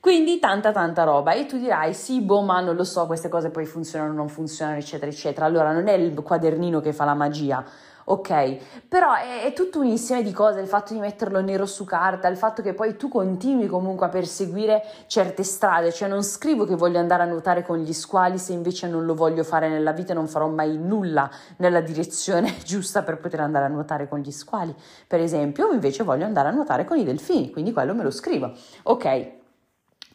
Quindi 0.00 0.38
tanta 0.38 0.70
tanta 0.70 1.02
roba 1.02 1.32
e 1.32 1.46
tu 1.46 1.58
dirai 1.58 1.92
sì, 1.92 2.20
boh, 2.20 2.42
ma 2.42 2.60
non 2.60 2.76
lo 2.76 2.84
so, 2.84 3.06
queste 3.06 3.28
cose 3.28 3.50
poi 3.50 3.66
funzionano 3.66 4.12
non 4.12 4.28
funzionano, 4.28 4.78
eccetera, 4.78 5.10
eccetera. 5.10 5.44
Allora 5.44 5.72
non 5.72 5.88
è 5.88 5.92
il 5.94 6.14
quadernino 6.22 6.80
che 6.80 6.92
fa 6.92 7.04
la 7.04 7.14
magia, 7.14 7.64
ok? 8.10 8.86
Però 8.88 9.14
è, 9.14 9.44
è, 9.44 9.52
tutto 9.52 9.80
un 9.80 9.86
insieme 9.86 10.22
di 10.22 10.32
cose, 10.32 10.60
il 10.60 10.66
fatto 10.66 10.92
di 10.92 10.98
metterlo 10.98 11.40
nero 11.40 11.66
su 11.66 11.84
carta, 11.84 12.28
il 12.28 12.36
fatto 12.36 12.62
che 12.62 12.72
poi 12.72 12.96
tu 12.96 13.08
continui 13.08 13.66
comunque 13.66 14.06
a 14.06 14.08
perseguire 14.08 14.82
certe 15.06 15.42
strade, 15.42 15.92
cioè 15.92 16.08
non 16.08 16.22
scrivo 16.22 16.64
che 16.64 16.74
voglio 16.74 16.98
andare 16.98 17.22
a 17.22 17.26
nuotare 17.26 17.62
con 17.62 17.78
gli 17.78 17.92
squali 17.92 18.38
se 18.38 18.52
invece 18.52 18.88
non 18.88 19.04
lo 19.04 19.14
voglio 19.14 19.44
fare 19.44 19.68
nella 19.68 19.92
vita 19.92 20.12
e 20.12 20.14
non 20.14 20.26
farò 20.26 20.48
mai 20.48 20.76
nulla 20.78 21.30
nella 21.56 21.80
direzione 21.80 22.54
giusta 22.64 23.02
per 23.02 23.18
poter 23.18 23.40
andare 23.40 23.66
a 23.66 23.68
nuotare 23.68 24.08
con 24.08 24.20
gli 24.20 24.32
squali. 24.32 24.74
Per 25.06 25.20
esempio, 25.20 25.70
invece 25.72 26.02
voglio 26.02 26.24
andare 26.24 26.48
a 26.48 26.52
nuotare 26.52 26.84
con 26.84 26.98
i 26.98 27.04
delfini, 27.04 27.50
quindi 27.50 27.72
quello 27.72 27.94
me 27.94 28.02
lo 28.02 28.10
scrivo. 28.10 28.52
Ok, 28.84 29.36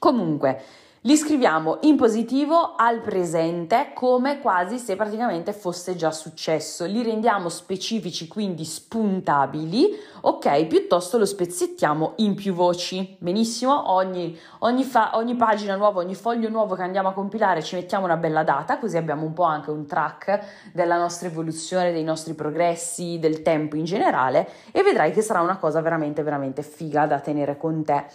Comunque, 0.04 0.62
li 1.06 1.18
scriviamo 1.18 1.80
in 1.82 1.98
positivo 1.98 2.76
al 2.78 3.02
presente 3.02 3.92
come 3.94 4.40
quasi 4.40 4.78
se 4.78 4.96
praticamente 4.96 5.52
fosse 5.52 5.98
già 5.98 6.12
successo. 6.12 6.86
Li 6.86 7.04
rendiamo 7.04 7.50
specifici, 7.50 8.30
quindi 8.30 8.64
spuntabili, 8.64 9.90
ok? 10.22 10.66
Piuttosto 10.66 11.18
lo 11.18 11.26
spezzettiamo 11.26 12.14
in 12.18 12.36
più 12.36 12.54
voci. 12.54 13.18
Benissimo, 13.20 13.92
ogni, 13.92 14.38
ogni, 14.60 14.86
fa, 14.86 15.18
ogni 15.18 15.36
pagina 15.36 15.76
nuova, 15.76 16.00
ogni 16.00 16.16
foglio 16.16 16.48
nuovo 16.48 16.76
che 16.76 16.84
andiamo 16.84 17.10
a 17.10 17.14
compilare 17.14 17.62
ci 17.62 17.76
mettiamo 17.76 18.06
una 18.06 18.16
bella 18.16 18.44
data, 18.44 18.78
così 18.78 18.96
abbiamo 18.96 19.26
un 19.26 19.34
po' 19.34 19.44
anche 19.44 19.72
un 19.72 19.86
track 19.86 20.72
della 20.72 20.98
nostra 20.98 21.28
evoluzione, 21.28 21.92
dei 21.92 22.06
nostri 22.06 22.34
progressi, 22.34 23.20
del 23.20 23.42
tempo 23.42 23.76
in 23.76 23.84
generale 23.84 24.48
e 24.72 24.82
vedrai 24.84 25.12
che 25.12 25.22
sarà 25.22 25.42
una 25.42 25.58
cosa 25.58 25.82
veramente, 25.82 26.24
veramente 26.24 26.62
figa 26.62 27.06
da 27.06 27.20
tenere 27.20 27.58
con 27.58 27.84
te. 27.84 28.06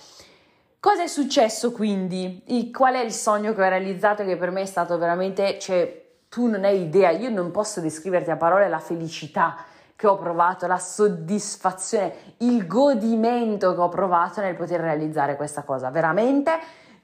Cosa 0.81 1.03
è 1.03 1.09
successo 1.09 1.73
quindi? 1.73 2.41
E 2.47 2.71
qual 2.71 2.95
è 2.95 3.01
il 3.01 3.11
sogno 3.11 3.53
che 3.53 3.61
ho 3.61 3.69
realizzato 3.69 4.25
che 4.25 4.37
per 4.37 4.53
me 4.53 4.61
è 4.61 4.65
stato 4.65 4.97
veramente, 4.97 5.59
cioè, 5.59 6.07
tu 6.29 6.47
non 6.47 6.63
hai 6.63 6.83
idea, 6.83 7.11
io 7.11 7.31
non 7.31 7.51
posso 7.51 7.81
descriverti 7.81 8.31
a 8.31 8.37
parole 8.37 8.69
la 8.69 8.79
felicità 8.79 9.57
che 9.97 10.07
ho 10.07 10.17
provato, 10.17 10.69
la 10.69 10.79
soddisfazione, 10.79 12.35
il 12.39 12.69
godimento 12.69 13.75
che 13.75 13.81
ho 13.81 13.89
provato 13.89 14.41
nel 14.41 14.55
poter 14.55 14.81
realizzare 14.81 15.35
questa 15.35 15.65
cosa. 15.65 15.91
Veramente 15.91 16.53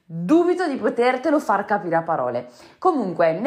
dubito 0.07 0.69
di 0.69 0.77
potertelo 0.77 1.41
far 1.41 1.65
capire 1.65 1.97
a 1.97 2.03
parole. 2.03 2.51
Comunque, 2.79 3.41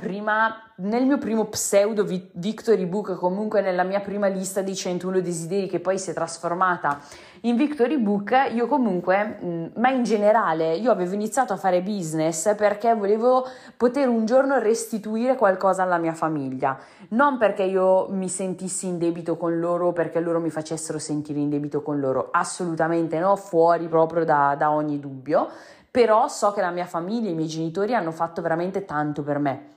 prima 0.00 0.66
nel 0.76 1.06
mio 1.06 1.18
primo 1.18 1.46
pseudo 1.46 2.04
Victory 2.04 2.84
Book, 2.84 3.14
comunque 3.14 3.62
nella 3.62 3.82
mia 3.82 4.00
prima 4.00 4.26
lista 4.26 4.60
di 4.60 4.74
101 4.74 5.20
desideri 5.20 5.68
che 5.68 5.80
poi 5.80 5.98
si 5.98 6.10
è 6.10 6.14
trasformata 6.14 7.00
in 7.46 7.54
Victory 7.54 7.96
Book, 7.96 8.32
io 8.52 8.66
comunque, 8.66 9.70
ma 9.76 9.90
in 9.90 10.02
generale, 10.02 10.74
io 10.74 10.90
avevo 10.90 11.14
iniziato 11.14 11.52
a 11.52 11.56
fare 11.56 11.80
business 11.80 12.56
perché 12.56 12.92
volevo 12.94 13.46
poter 13.76 14.08
un 14.08 14.24
giorno 14.24 14.58
restituire 14.58 15.36
qualcosa 15.36 15.84
alla 15.84 15.98
mia 15.98 16.12
famiglia, 16.12 16.76
non 17.10 17.38
perché 17.38 17.62
io 17.62 18.08
mi 18.10 18.28
sentissi 18.28 18.88
in 18.88 18.98
debito 18.98 19.36
con 19.36 19.60
loro, 19.60 19.92
perché 19.92 20.18
loro 20.18 20.40
mi 20.40 20.50
facessero 20.50 20.98
sentire 20.98 21.38
in 21.38 21.48
debito 21.48 21.82
con 21.82 22.00
loro, 22.00 22.30
assolutamente 22.32 23.18
no, 23.20 23.36
fuori 23.36 23.86
proprio 23.86 24.24
da, 24.24 24.56
da 24.58 24.72
ogni 24.72 24.98
dubbio, 24.98 25.48
però 25.88 26.26
so 26.26 26.50
che 26.50 26.60
la 26.60 26.70
mia 26.70 26.86
famiglia, 26.86 27.30
i 27.30 27.34
miei 27.34 27.48
genitori 27.48 27.94
hanno 27.94 28.10
fatto 28.10 28.42
veramente 28.42 28.84
tanto 28.84 29.22
per 29.22 29.38
me. 29.38 29.74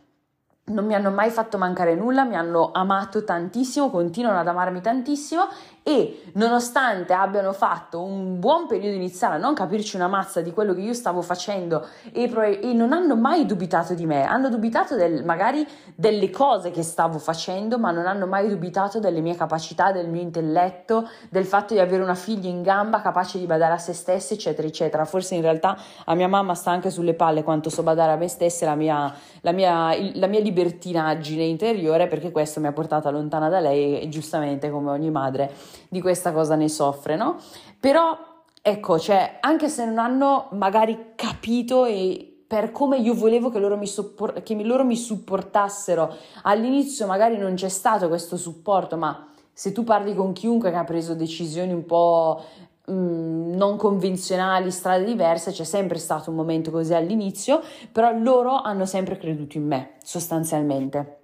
Non 0.69 0.85
mi 0.85 0.93
hanno 0.93 1.09
mai 1.09 1.31
fatto 1.31 1.57
mancare 1.57 1.95
nulla, 1.95 2.25
mi 2.25 2.35
hanno 2.35 2.69
amato 2.73 3.23
tantissimo, 3.23 3.89
continuano 3.89 4.39
ad 4.39 4.47
amarmi 4.47 4.81
tantissimo 4.81 5.47
e 5.89 6.21
nonostante 6.33 7.13
abbiano 7.13 7.51
fatto 7.51 7.99
un 7.99 8.39
buon 8.39 8.67
periodo 8.67 8.95
iniziale 8.95 9.35
a 9.35 9.37
non 9.39 9.55
capirci 9.55 9.95
una 9.95 10.07
mazza 10.07 10.39
di 10.39 10.51
quello 10.51 10.75
che 10.75 10.81
io 10.81 10.93
stavo 10.93 11.23
facendo 11.23 11.83
e, 12.13 12.31
e 12.61 12.73
non 12.73 12.93
hanno 12.93 13.15
mai 13.15 13.47
dubitato 13.47 13.95
di 13.95 14.05
me, 14.05 14.23
hanno 14.23 14.49
dubitato 14.49 14.95
del, 14.95 15.25
magari 15.25 15.67
delle 15.95 16.29
cose 16.29 16.69
che 16.69 16.83
stavo 16.83 17.17
facendo, 17.17 17.79
ma 17.79 17.89
non 17.89 18.05
hanno 18.05 18.27
mai 18.27 18.49
dubitato 18.49 18.99
delle 18.99 19.19
mie 19.19 19.35
capacità, 19.35 19.91
del 19.91 20.09
mio 20.09 20.21
intelletto, 20.21 21.09
del 21.27 21.45
fatto 21.45 21.73
di 21.73 21.79
avere 21.79 22.03
una 22.03 22.13
figlia 22.13 22.49
in 22.49 22.61
gamba 22.61 23.01
capace 23.01 23.39
di 23.39 23.47
badare 23.47 23.73
a 23.73 23.79
se 23.79 23.93
stessa, 23.93 24.35
eccetera, 24.35 24.67
eccetera. 24.67 25.05
Forse 25.05 25.33
in 25.33 25.41
realtà 25.41 25.75
a 26.05 26.13
mia 26.13 26.27
mamma 26.27 26.53
sta 26.53 26.69
anche 26.69 26.91
sulle 26.91 27.15
palle 27.15 27.41
quanto 27.41 27.71
so 27.71 27.81
badare 27.81 28.11
a 28.11 28.15
me 28.15 28.27
stessa 28.27 28.65
e 28.65 28.67
la 28.67 28.75
mia, 28.75 29.11
la 29.41 29.51
mia, 29.51 29.89
la 30.13 30.27
mia 30.27 30.39
libertinaggine 30.39 31.45
interiore, 31.45 32.05
perché 32.05 32.29
questo 32.29 32.59
mi 32.59 32.67
ha 32.67 32.73
portata 32.73 33.09
lontana 33.09 33.49
da 33.49 33.59
lei 33.59 33.99
e 34.01 34.07
giustamente 34.07 34.69
come 34.69 34.91
ogni 34.91 35.09
madre 35.09 35.77
di 35.87 36.01
questa 36.01 36.31
cosa 36.31 36.55
ne 36.55 36.69
soffre, 36.69 37.15
no? 37.15 37.37
Però 37.79 38.17
ecco, 38.61 38.99
cioè, 38.99 39.37
anche 39.39 39.69
se 39.69 39.85
non 39.85 39.97
hanno 39.97 40.47
magari 40.51 41.13
capito 41.15 41.85
e 41.85 42.29
per 42.49 42.71
come 42.71 42.97
io 42.97 43.13
volevo 43.13 43.49
che 43.51 43.59
loro, 43.59 43.77
mi 43.77 43.85
support- 43.85 44.41
che 44.41 44.55
loro 44.63 44.83
mi 44.83 44.95
supportassero, 44.95 46.15
all'inizio 46.43 47.05
magari 47.05 47.37
non 47.37 47.53
c'è 47.53 47.69
stato 47.69 48.07
questo 48.07 48.37
supporto, 48.37 48.97
ma 48.97 49.27
se 49.53 49.71
tu 49.71 49.83
parli 49.83 50.15
con 50.15 50.33
chiunque 50.33 50.71
che 50.71 50.77
ha 50.77 50.83
preso 50.83 51.13
decisioni 51.13 51.73
un 51.73 51.85
po' 51.85 52.41
mm, 52.89 53.53
non 53.53 53.77
convenzionali, 53.77 54.71
strade 54.71 55.03
diverse, 55.03 55.51
c'è 55.51 55.63
sempre 55.63 55.99
stato 55.99 56.31
un 56.31 56.37
momento 56.37 56.71
così 56.71 56.95
all'inizio, 56.95 57.61
però 57.91 58.11
loro 58.17 58.61
hanno 58.61 58.85
sempre 58.85 59.17
creduto 59.17 59.57
in 59.57 59.67
me, 59.67 59.97
sostanzialmente. 60.03 61.17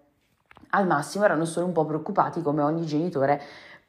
Al 0.71 0.85
massimo 0.85 1.23
erano 1.23 1.45
solo 1.45 1.65
un 1.65 1.71
po' 1.71 1.85
preoccupati 1.85 2.43
come 2.43 2.61
ogni 2.61 2.85
genitore 2.85 3.41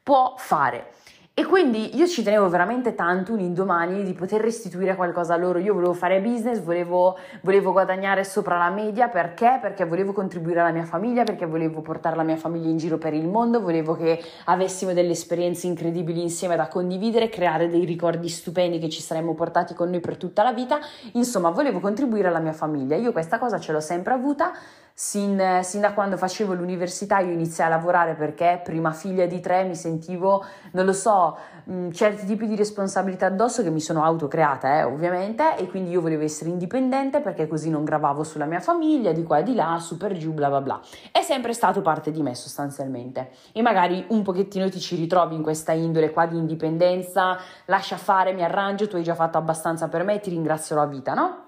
può 0.07 0.35
fare. 0.37 0.91
E 1.33 1.43
quindi 1.43 1.97
io 1.97 2.07
ci 2.07 2.23
tenevo 2.23 2.47
veramente 2.47 2.95
tanto 2.95 3.33
un 3.33 3.41
indomani 3.41 4.05
di 4.05 4.13
poter 4.13 4.39
restituire 4.39 4.95
qualcosa 4.95 5.33
a 5.33 5.37
loro. 5.37 5.59
Io 5.59 5.73
volevo 5.73 5.91
fare 5.91 6.21
business, 6.21 6.61
volevo, 6.61 7.17
volevo, 7.41 7.73
guadagnare 7.73 8.23
sopra 8.23 8.57
la 8.57 8.69
media 8.69 9.09
perché? 9.09 9.59
Perché 9.61 9.83
volevo 9.83 10.13
contribuire 10.13 10.61
alla 10.61 10.71
mia 10.71 10.85
famiglia, 10.85 11.25
perché 11.25 11.45
volevo 11.45 11.81
portare 11.81 12.15
la 12.15 12.23
mia 12.23 12.37
famiglia 12.37 12.69
in 12.69 12.77
giro 12.77 12.97
per 12.97 13.13
il 13.13 13.27
mondo, 13.27 13.59
volevo 13.59 13.95
che 13.95 14.23
avessimo 14.45 14.93
delle 14.93 15.11
esperienze 15.11 15.67
incredibili 15.67 16.21
insieme 16.21 16.55
da 16.55 16.69
condividere, 16.69 17.27
creare 17.27 17.67
dei 17.67 17.83
ricordi 17.83 18.29
stupendi 18.29 18.79
che 18.79 18.87
ci 18.87 19.01
saremmo 19.01 19.33
portati 19.33 19.73
con 19.73 19.89
noi 19.89 19.99
per 19.99 20.15
tutta 20.15 20.41
la 20.41 20.53
vita. 20.53 20.79
Insomma, 21.15 21.49
volevo 21.49 21.81
contribuire 21.81 22.29
alla 22.29 22.39
mia 22.39 22.53
famiglia. 22.53 22.95
Io 22.95 23.11
questa 23.11 23.39
cosa 23.39 23.59
ce 23.59 23.73
l'ho 23.73 23.81
sempre 23.81 24.13
avuta 24.13 24.53
Sin, 24.99 25.59
sin, 25.61 25.81
da 25.81 25.93
quando 25.93 26.17
facevo 26.17 26.55
l'università 26.55 27.19
io 27.19 27.31
iniziai 27.31 27.67
a 27.67 27.69
lavorare 27.69 28.15
perché 28.15 28.59
prima 28.63 28.93
figlia 28.93 29.27
di 29.27 29.39
tre 29.39 29.63
mi 29.63 29.75
sentivo, 29.75 30.43
non 30.71 30.85
lo 30.85 30.91
so, 30.91 31.37
mh, 31.65 31.91
certi 31.91 32.25
tipi 32.25 32.47
di 32.47 32.55
responsabilità 32.55 33.27
addosso 33.27 33.61
che 33.61 33.69
mi 33.69 33.79
sono 33.79 34.03
autocreata, 34.03 34.79
eh, 34.79 34.83
ovviamente, 34.85 35.55
e 35.55 35.67
quindi 35.67 35.91
io 35.91 36.01
volevo 36.01 36.23
essere 36.23 36.49
indipendente 36.49 37.21
perché 37.21 37.47
così 37.47 37.69
non 37.69 37.83
gravavo 37.83 38.23
sulla 38.23 38.45
mia 38.45 38.59
famiglia, 38.59 39.11
di 39.11 39.21
qua 39.21 39.37
e 39.37 39.43
di 39.43 39.53
là, 39.53 39.77
super 39.79 40.13
giù, 40.13 40.33
bla 40.33 40.49
bla 40.49 40.61
bla. 40.61 40.81
È 41.11 41.21
sempre 41.21 41.53
stato 41.53 41.83
parte 41.83 42.09
di 42.09 42.23
me 42.23 42.33
sostanzialmente. 42.33 43.29
E 43.53 43.61
magari 43.61 44.03
un 44.09 44.23
pochettino 44.23 44.67
ti 44.67 44.79
ci 44.79 44.95
ritrovi 44.95 45.35
in 45.35 45.43
questa 45.43 45.73
indole 45.73 46.09
qua 46.09 46.25
di 46.25 46.37
indipendenza, 46.37 47.37
lascia 47.65 47.97
fare, 47.97 48.33
mi 48.33 48.43
arrangio, 48.43 48.87
tu 48.87 48.95
hai 48.95 49.03
già 49.03 49.13
fatto 49.13 49.37
abbastanza 49.37 49.89
per 49.89 50.03
me, 50.03 50.19
ti 50.19 50.31
ringrazierò 50.31 50.81
a 50.81 50.87
vita, 50.87 51.13
no? 51.13 51.46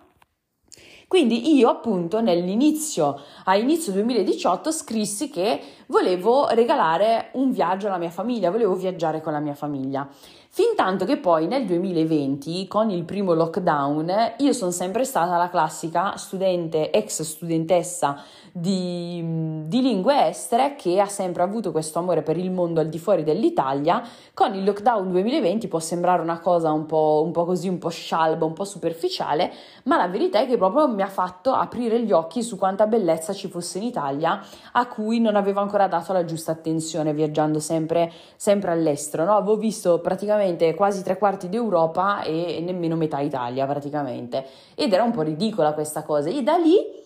Quindi 1.09 1.55
io 1.55 1.69
appunto 1.69 2.21
nell'inizio, 2.21 3.19
a 3.45 3.55
inizio 3.55 3.91
2018, 3.93 4.71
scrissi 4.71 5.31
che 5.31 5.59
volevo 5.87 6.47
regalare 6.49 7.31
un 7.33 7.49
viaggio 7.49 7.87
alla 7.87 7.97
mia 7.97 8.11
famiglia, 8.11 8.51
volevo 8.51 8.75
viaggiare 8.75 9.19
con 9.19 9.33
la 9.33 9.39
mia 9.39 9.55
famiglia. 9.55 10.07
Fin 10.51 10.75
tanto 10.75 11.05
che 11.05 11.17
poi 11.17 11.47
nel 11.47 11.65
2020, 11.65 12.67
con 12.67 12.91
il 12.91 13.05
primo 13.05 13.33
lockdown, 13.33 14.35
io 14.37 14.53
sono 14.53 14.69
sempre 14.69 15.03
stata 15.03 15.35
la 15.35 15.49
classica 15.49 16.15
studente, 16.15 16.91
ex 16.91 17.23
studentessa 17.23 18.21
di, 18.51 19.63
di, 19.65 19.81
lingue 19.81 20.27
estere 20.27 20.75
che 20.75 20.99
ha 20.99 21.07
sempre 21.07 21.43
avuto 21.43 21.71
questo 21.71 21.99
amore 21.99 22.21
per 22.21 22.37
il 22.37 22.51
mondo 22.51 22.79
al 22.79 22.89
di 22.89 22.99
fuori 22.99 23.23
dell'Italia. 23.23 24.01
Con 24.33 24.53
il 24.53 24.63
lockdown 24.63 25.11
2020 25.11 25.67
può 25.67 25.79
sembrare 25.79 26.21
una 26.21 26.39
cosa 26.39 26.71
un 26.71 26.85
po', 26.85 27.21
un 27.25 27.31
po' 27.31 27.45
così, 27.45 27.67
un 27.67 27.77
po' 27.77 27.89
scialba, 27.89 28.45
un 28.45 28.53
po' 28.53 28.65
superficiale, 28.65 29.51
ma 29.83 29.97
la 29.97 30.07
verità 30.07 30.39
è 30.39 30.47
che 30.47 30.57
proprio 30.57 30.87
mi 30.87 31.01
ha 31.01 31.07
fatto 31.07 31.51
aprire 31.51 32.01
gli 32.01 32.11
occhi 32.11 32.43
su 32.43 32.57
quanta 32.57 32.87
bellezza 32.87 33.33
ci 33.33 33.47
fosse 33.47 33.77
in 33.77 33.85
Italia, 33.85 34.41
a 34.73 34.87
cui 34.87 35.19
non 35.19 35.35
avevo 35.35 35.59
ancora 35.61 35.87
dato 35.87 36.13
la 36.13 36.25
giusta 36.25 36.51
attenzione 36.51 37.13
viaggiando 37.13 37.59
sempre, 37.59 38.11
sempre 38.35 38.71
all'estero. 38.71 39.25
No? 39.25 39.35
Avevo 39.35 39.57
visto 39.57 39.99
praticamente 39.99 40.73
quasi 40.75 41.03
tre 41.03 41.17
quarti 41.17 41.49
d'Europa 41.49 42.23
e 42.23 42.61
nemmeno 42.63 42.95
metà 42.95 43.19
Italia 43.19 43.65
praticamente. 43.65 44.45
Ed 44.75 44.93
era 44.93 45.03
un 45.03 45.11
po' 45.11 45.21
ridicola 45.21 45.73
questa 45.73 46.03
cosa. 46.03 46.29
E 46.29 46.41
da 46.43 46.55
lì 46.55 46.98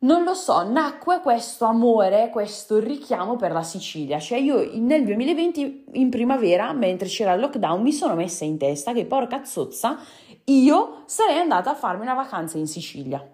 non 0.00 0.22
lo 0.22 0.34
so, 0.34 0.62
nacque 0.68 1.20
questo 1.20 1.64
amore, 1.64 2.30
questo 2.30 2.78
richiamo 2.78 3.34
per 3.36 3.50
la 3.50 3.62
Sicilia. 3.62 4.20
Cioè 4.20 4.38
io 4.38 4.70
nel 4.74 5.04
2020 5.04 5.86
in 5.94 6.08
primavera, 6.08 6.72
mentre 6.72 7.08
c'era 7.08 7.32
il 7.32 7.40
lockdown, 7.40 7.82
mi 7.82 7.92
sono 7.92 8.14
messa 8.14 8.44
in 8.44 8.58
testa 8.58 8.92
che 8.92 9.06
porca 9.06 9.44
zozza, 9.44 9.98
io 10.44 11.02
sarei 11.06 11.38
andata 11.38 11.70
a 11.70 11.74
farmi 11.74 12.02
una 12.02 12.14
vacanza 12.14 12.58
in 12.58 12.68
Sicilia. 12.68 13.26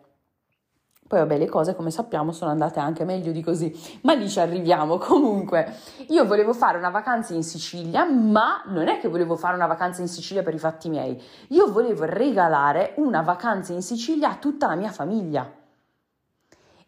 Poi 1.06 1.18
vabbè, 1.18 1.36
le 1.36 1.46
cose 1.46 1.76
come 1.76 1.90
sappiamo 1.90 2.32
sono 2.32 2.50
andate 2.50 2.80
anche 2.80 3.04
meglio 3.04 3.30
di 3.30 3.42
così, 3.42 3.70
ma 4.02 4.14
lì 4.14 4.26
ci 4.26 4.40
arriviamo. 4.40 4.96
Comunque, 4.96 5.76
io 6.08 6.24
volevo 6.24 6.54
fare 6.54 6.78
una 6.78 6.88
vacanza 6.88 7.34
in 7.34 7.42
Sicilia, 7.42 8.04
ma 8.06 8.62
non 8.68 8.88
è 8.88 8.98
che 8.98 9.08
volevo 9.08 9.36
fare 9.36 9.54
una 9.54 9.66
vacanza 9.66 10.00
in 10.00 10.08
Sicilia 10.08 10.42
per 10.42 10.54
i 10.54 10.58
fatti 10.58 10.88
miei. 10.88 11.22
Io 11.48 11.70
volevo 11.70 12.04
regalare 12.04 12.94
una 12.96 13.20
vacanza 13.20 13.74
in 13.74 13.82
Sicilia 13.82 14.30
a 14.30 14.36
tutta 14.36 14.66
la 14.66 14.76
mia 14.76 14.90
famiglia. 14.90 15.62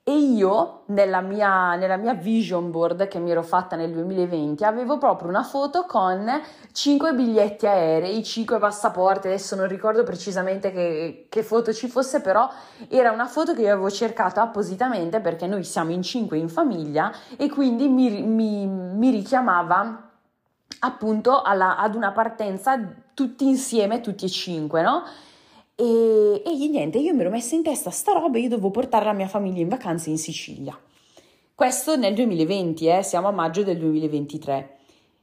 E 0.08 0.16
io, 0.16 0.82
nella 0.86 1.20
mia, 1.20 1.74
nella 1.74 1.96
mia, 1.96 2.14
vision 2.14 2.70
board 2.70 3.08
che 3.08 3.18
mi 3.18 3.32
ero 3.32 3.42
fatta 3.42 3.74
nel 3.74 3.90
2020, 3.90 4.62
avevo 4.62 4.98
proprio 4.98 5.28
una 5.28 5.42
foto 5.42 5.82
con 5.84 6.30
5 6.70 7.12
biglietti 7.12 7.66
aerei, 7.66 8.22
5 8.22 8.60
passaporti, 8.60 9.26
adesso 9.26 9.56
non 9.56 9.66
ricordo 9.66 10.04
precisamente 10.04 10.70
che, 10.70 11.26
che, 11.28 11.42
foto 11.42 11.72
ci 11.72 11.88
fosse, 11.88 12.20
però 12.20 12.48
era 12.86 13.10
una 13.10 13.26
foto 13.26 13.52
che 13.52 13.62
io 13.62 13.72
avevo 13.72 13.90
cercato 13.90 14.38
appositamente 14.38 15.18
perché 15.18 15.48
noi 15.48 15.64
siamo 15.64 15.90
in 15.90 16.02
5 16.02 16.38
in 16.38 16.48
famiglia 16.48 17.12
e 17.36 17.48
quindi 17.48 17.88
mi, 17.88 18.22
mi, 18.22 18.64
mi 18.64 19.10
richiamava 19.10 20.08
appunto 20.78 21.42
alla, 21.42 21.78
ad 21.78 21.96
una 21.96 22.12
partenza 22.12 22.78
tutti 23.12 23.48
insieme, 23.48 24.00
tutti 24.00 24.26
e 24.26 24.28
cinque, 24.28 24.82
no? 24.82 25.02
E, 25.78 26.42
e 26.42 26.68
niente, 26.68 26.96
io 26.96 27.12
mi 27.12 27.20
ero 27.20 27.28
messa 27.28 27.54
in 27.54 27.62
testa 27.62 27.90
sta 27.90 28.12
roba 28.12 28.38
io 28.38 28.48
dovevo 28.48 28.70
portare 28.70 29.04
la 29.04 29.12
mia 29.12 29.28
famiglia 29.28 29.60
in 29.60 29.68
vacanza 29.68 30.08
in 30.08 30.16
Sicilia. 30.16 30.76
Questo 31.54 31.96
nel 31.96 32.14
2020, 32.14 32.86
eh, 32.86 33.02
siamo 33.02 33.28
a 33.28 33.30
maggio 33.30 33.62
del 33.62 33.76
2023. 33.76 34.76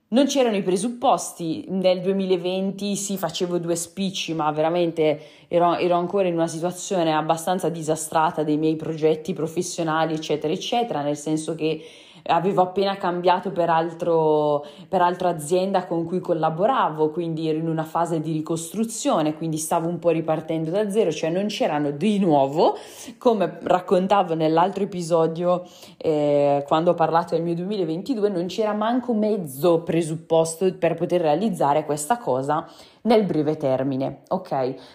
Non 0.10 0.28
c'erano 0.28 0.56
i 0.56 0.62
presupposti, 0.62 1.66
nel 1.70 2.02
2020 2.02 2.96
sì 2.96 3.18
facevo 3.18 3.58
due 3.58 3.76
spicci, 3.76 4.36
ma 4.36 4.52
veramente 4.52 5.20
ero, 5.48 5.76
ero, 5.76 5.96
ancora 5.96 6.28
in 6.28 6.36
una 6.36 6.48
situazione 6.48 7.16
abbastanza 7.16 7.70
disastrata 7.70 8.44
dei 8.44 8.58
miei 8.58 8.76
progetti 8.76 9.34
professionali, 9.34 10.14
eccetera, 10.14 10.54
eccetera, 10.54 11.02
nel 11.02 11.18
senso 11.18 11.56
che 11.56 11.84
avevo 12.24 12.62
appena 12.62 12.96
cambiato 12.96 13.52
per, 13.52 13.70
altro, 13.70 14.66
per 14.88 15.02
altra 15.02 15.30
azienda 15.30 15.86
con 15.86 16.06
cui 16.06 16.20
collaboravo, 16.20 17.10
quindi 17.10 17.50
ero 17.50 17.58
in 17.58 17.68
una 17.68 17.84
fase 17.84 18.22
di 18.22 18.32
ricostruzione, 18.32 19.36
quindi 19.36 19.58
stavo 19.58 19.88
un 19.88 20.00
po' 20.00 20.10
ripartendo 20.10 20.72
da 20.72 20.90
zero, 20.90 21.12
cioè 21.12 21.30
non 21.30 21.48
c'erano 21.48 21.92
di 21.92 22.20
nuovo, 22.20 22.78
come 23.18 23.58
raccontavo 23.62 24.36
nell'altro 24.36 24.84
episodio 24.84 25.64
eh, 25.98 26.64
quando 26.68 26.92
ho 26.92 26.96
parlato 26.96 27.36
del 27.36 27.44
mio 27.44 27.56
2022, 27.56 28.30
non 28.30 28.46
c'era 28.46 28.74
manco 28.74 29.14
mezzo 29.14 29.82
presupposto 29.82 30.74
per 30.76 30.96
poter 30.96 31.22
realizzare 31.22 31.86
questa 31.86 32.18
cosa 32.18 32.66
nel 33.02 33.24
breve 33.26 33.58
termine, 33.58 34.22
ok? 34.30 34.50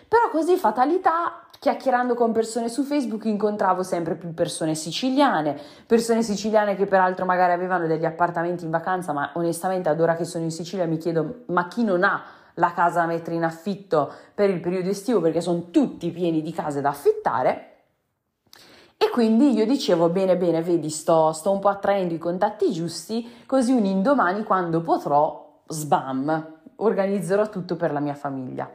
Però 0.09 0.31
così 0.31 0.57
fatalità 0.57 1.48
chiacchierando 1.59 2.15
con 2.15 2.33
persone 2.33 2.69
su 2.69 2.83
Facebook 2.83 3.25
incontravo 3.25 3.83
sempre 3.83 4.15
più 4.15 4.33
persone 4.33 4.75
siciliane, 4.75 5.59
persone 5.87 6.23
siciliane 6.23 6.77
che 6.77 6.87
peraltro 6.87 7.25
magari 7.25 7.53
avevano 7.53 7.87
degli 7.87 8.05
appartamenti 8.05 8.65
in 8.65 8.71
vacanza, 8.71 9.13
ma 9.13 9.31
onestamente 9.35 9.89
ad 9.89 10.01
ora 10.01 10.15
che 10.15 10.25
sono 10.25 10.45
in 10.45 10.51
Sicilia 10.51 10.87
mi 10.87 10.99
chiedo 10.99 11.45
ma 11.47 11.67
chi 11.69 11.85
non 11.85 12.05
ha 12.05 12.23
la 12.55 12.73
casa 12.73 13.01
da 13.01 13.07
mettere 13.07 13.37
in 13.37 13.45
affitto 13.45 14.13
per 14.35 14.51
il 14.51 14.61
periodo 14.61 14.89
estivo 14.89 15.21
perché 15.21 15.41
sono 15.41 15.71
tutti 15.71 16.11
pieni 16.11 16.43
di 16.43 16.53
case 16.53 16.81
da 16.81 16.91
affittare. 16.91 17.65
E 19.01 19.11
quindi 19.11 19.53
io 19.53 19.65
dicevo, 19.65 20.09
bene, 20.09 20.37
bene, 20.37 20.61
vedi, 20.61 20.91
sto, 20.91 21.33
sto 21.33 21.53
un 21.53 21.61
po' 21.61 21.69
attraendo 21.69 22.15
i 22.15 22.19
contatti 22.19 22.73
giusti, 22.73 23.45
così 23.47 23.71
un 23.71 23.85
indomani 23.85 24.43
quando 24.43 24.81
potrò, 24.81 25.61
sbam, 25.69 26.59
organizzerò 26.77 27.49
tutto 27.49 27.77
per 27.77 27.93
la 27.93 28.01
mia 28.01 28.15
famiglia. 28.15 28.69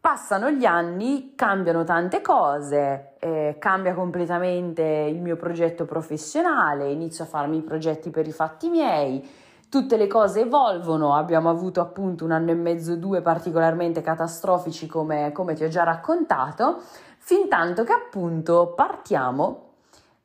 Passano 0.00 0.50
gli 0.50 0.64
anni, 0.64 1.34
cambiano 1.34 1.84
tante 1.84 2.22
cose, 2.22 3.12
eh, 3.18 3.56
cambia 3.58 3.92
completamente 3.92 4.82
il 4.82 5.20
mio 5.20 5.36
progetto 5.36 5.84
professionale, 5.84 6.90
inizio 6.90 7.24
a 7.24 7.26
farmi 7.26 7.58
i 7.58 7.62
progetti 7.62 8.08
per 8.08 8.26
i 8.26 8.32
fatti 8.32 8.70
miei, 8.70 9.28
tutte 9.68 9.98
le 9.98 10.06
cose 10.06 10.40
evolvono, 10.40 11.14
abbiamo 11.14 11.50
avuto 11.50 11.80
appunto 11.80 12.24
un 12.24 12.32
anno 12.32 12.50
e 12.50 12.54
mezzo, 12.54 12.96
due 12.96 13.20
particolarmente 13.20 14.00
catastrofici 14.00 14.86
come, 14.86 15.32
come 15.32 15.54
ti 15.54 15.64
ho 15.64 15.68
già 15.68 15.84
raccontato, 15.84 16.80
fin 17.18 17.48
tanto 17.48 17.84
che 17.84 17.92
appunto 17.92 18.72
partiamo 18.74 19.68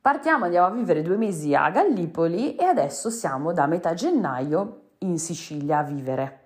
Partiamo, 0.06 0.44
andiamo 0.44 0.68
a 0.68 0.70
vivere 0.70 1.02
due 1.02 1.16
mesi 1.16 1.52
a 1.52 1.68
Gallipoli 1.68 2.54
e 2.54 2.62
adesso 2.62 3.10
siamo 3.10 3.52
da 3.52 3.66
metà 3.66 3.92
gennaio 3.92 4.82
in 4.98 5.18
Sicilia 5.18 5.78
a 5.78 5.82
vivere. 5.82 6.44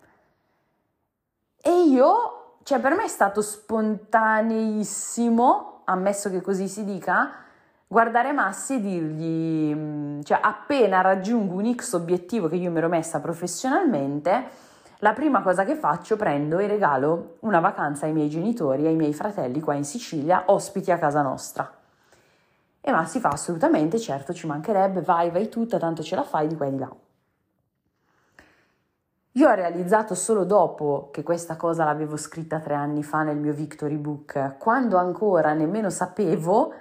E 1.61 1.83
io 1.83 2.40
cioè 2.63 2.79
per 2.79 2.95
me 2.95 3.05
è 3.05 3.09
stato 3.09 3.41
spontaneissimo, 3.43 5.81
ammesso 5.85 6.31
che 6.31 6.41
così 6.41 6.69
si 6.69 6.85
dica, 6.85 7.33
guardare 7.87 8.33
Massi 8.33 8.75
e 8.75 8.81
dirgli, 8.81 9.75
mm, 9.75 10.21
cioè 10.23 10.39
appena 10.41 11.01
raggiungo 11.01 11.55
un 11.55 11.75
X 11.75 11.95
obiettivo 11.95 12.47
che 12.49 12.57
io 12.57 12.71
mi 12.71 12.79
ero 12.79 12.89
messa 12.89 13.21
professionalmente, 13.21 14.69
la 14.99 15.13
prima 15.13 15.43
cosa 15.43 15.65
che 15.65 15.75
faccio 15.75 16.17
prendo 16.17 16.59
e 16.59 16.67
regalo 16.67 17.37
una 17.41 17.61
vacanza 17.61 18.07
ai 18.07 18.13
miei 18.13 18.29
genitori, 18.29 18.87
ai 18.87 18.95
miei 18.95 19.15
fratelli 19.15 19.61
qua 19.61 19.75
in 19.75 19.85
Sicilia, 19.85 20.45
ospiti 20.47 20.93
a 20.93 20.99
casa 20.99 21.23
nostra. 21.23 21.69
E 22.83 22.93
Massi 22.93 23.19
fa 23.19 23.31
assolutamente, 23.31 23.99
certo 23.99 24.33
ci 24.33 24.47
mancherebbe, 24.47 25.01
vai, 25.01 25.31
vai 25.31 25.49
tutta, 25.49 25.79
tanto 25.79 26.03
ce 26.03 26.15
la 26.15 26.23
fai 26.23 26.47
di 26.47 26.57
qua 26.57 26.67
e 26.67 26.71
di 26.71 26.79
là. 26.79 26.91
Io 29.41 29.49
ho 29.49 29.55
realizzato 29.55 30.15
solo 30.15 30.45
dopo 30.45 31.09
che 31.11 31.23
questa 31.23 31.57
cosa 31.57 31.85
l'avevo 31.85 32.19
scritta 32.19 32.61
tre 32.61 32.75
anni 32.75 33.03
fa 33.03 33.23
nel 33.23 33.39
mio 33.39 33.55
Victory 33.55 33.97
Book, 33.97 34.57
quando 34.59 34.99
ancora 34.99 35.55
nemmeno 35.55 35.89
sapevo 35.89 36.75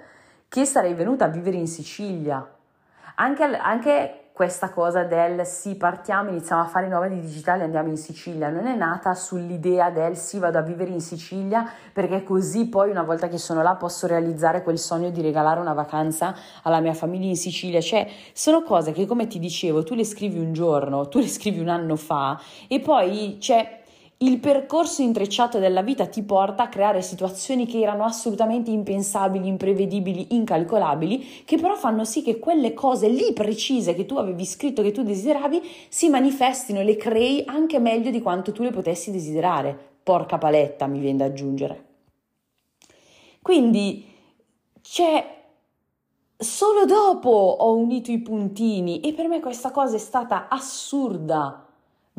che 0.46 0.66
sarei 0.66 0.92
venuta 0.92 1.24
a 1.24 1.28
vivere 1.28 1.56
in 1.56 1.66
Sicilia. 1.66 2.46
Anche, 3.14 3.44
anche 3.44 4.29
questa 4.40 4.70
cosa 4.70 5.04
del 5.04 5.44
sì, 5.44 5.74
partiamo, 5.74 6.30
iniziamo 6.30 6.62
a 6.62 6.64
fare 6.64 6.86
i 6.86 6.88
nomadi 6.88 7.20
digitali, 7.20 7.62
andiamo 7.62 7.90
in 7.90 7.98
Sicilia, 7.98 8.48
non 8.48 8.66
è 8.66 8.74
nata 8.74 9.12
sull'idea 9.12 9.90
del 9.90 10.16
sì, 10.16 10.38
vado 10.38 10.56
a 10.56 10.62
vivere 10.62 10.90
in 10.90 11.02
Sicilia 11.02 11.70
perché 11.92 12.22
così 12.22 12.66
poi 12.66 12.88
una 12.88 13.02
volta 13.02 13.28
che 13.28 13.36
sono 13.36 13.60
là 13.60 13.74
posso 13.74 14.06
realizzare 14.06 14.62
quel 14.62 14.78
sogno 14.78 15.10
di 15.10 15.20
regalare 15.20 15.60
una 15.60 15.74
vacanza 15.74 16.34
alla 16.62 16.80
mia 16.80 16.94
famiglia 16.94 17.26
in 17.26 17.36
Sicilia. 17.36 17.82
Cioè, 17.82 18.08
sono 18.32 18.62
cose 18.62 18.92
che 18.92 19.04
come 19.04 19.26
ti 19.26 19.38
dicevo, 19.38 19.82
tu 19.82 19.94
le 19.94 20.06
scrivi 20.06 20.38
un 20.38 20.54
giorno, 20.54 21.06
tu 21.08 21.18
le 21.18 21.28
scrivi 21.28 21.60
un 21.60 21.68
anno 21.68 21.96
fa 21.96 22.40
e 22.66 22.80
poi 22.80 23.36
c'è 23.38 23.56
cioè, 23.58 23.79
il 24.22 24.38
percorso 24.38 25.00
intrecciato 25.00 25.58
della 25.58 25.80
vita 25.80 26.06
ti 26.06 26.22
porta 26.22 26.64
a 26.64 26.68
creare 26.68 27.00
situazioni 27.00 27.64
che 27.64 27.80
erano 27.80 28.04
assolutamente 28.04 28.70
impensabili, 28.70 29.48
imprevedibili, 29.48 30.34
incalcolabili, 30.34 31.44
che 31.46 31.56
però 31.56 31.74
fanno 31.74 32.04
sì 32.04 32.22
che 32.22 32.38
quelle 32.38 32.74
cose 32.74 33.08
lì 33.08 33.32
precise 33.32 33.94
che 33.94 34.04
tu 34.04 34.16
avevi 34.16 34.44
scritto, 34.44 34.82
che 34.82 34.92
tu 34.92 35.02
desideravi, 35.02 35.62
si 35.88 36.10
manifestino, 36.10 36.82
le 36.82 36.96
crei 36.96 37.44
anche 37.46 37.78
meglio 37.78 38.10
di 38.10 38.20
quanto 38.20 38.52
tu 38.52 38.62
le 38.62 38.70
potessi 38.70 39.10
desiderare. 39.10 39.88
Porca 40.02 40.36
paletta, 40.36 40.86
mi 40.86 40.98
viene 40.98 41.18
da 41.18 41.24
aggiungere. 41.24 41.84
Quindi 43.40 44.04
c'è 44.82 45.44
solo 46.36 46.84
dopo 46.84 47.30
ho 47.30 47.74
unito 47.74 48.10
i 48.10 48.18
puntini 48.18 49.00
e 49.00 49.14
per 49.14 49.28
me 49.28 49.40
questa 49.40 49.70
cosa 49.70 49.96
è 49.96 49.98
stata 49.98 50.48
assurda 50.48 51.64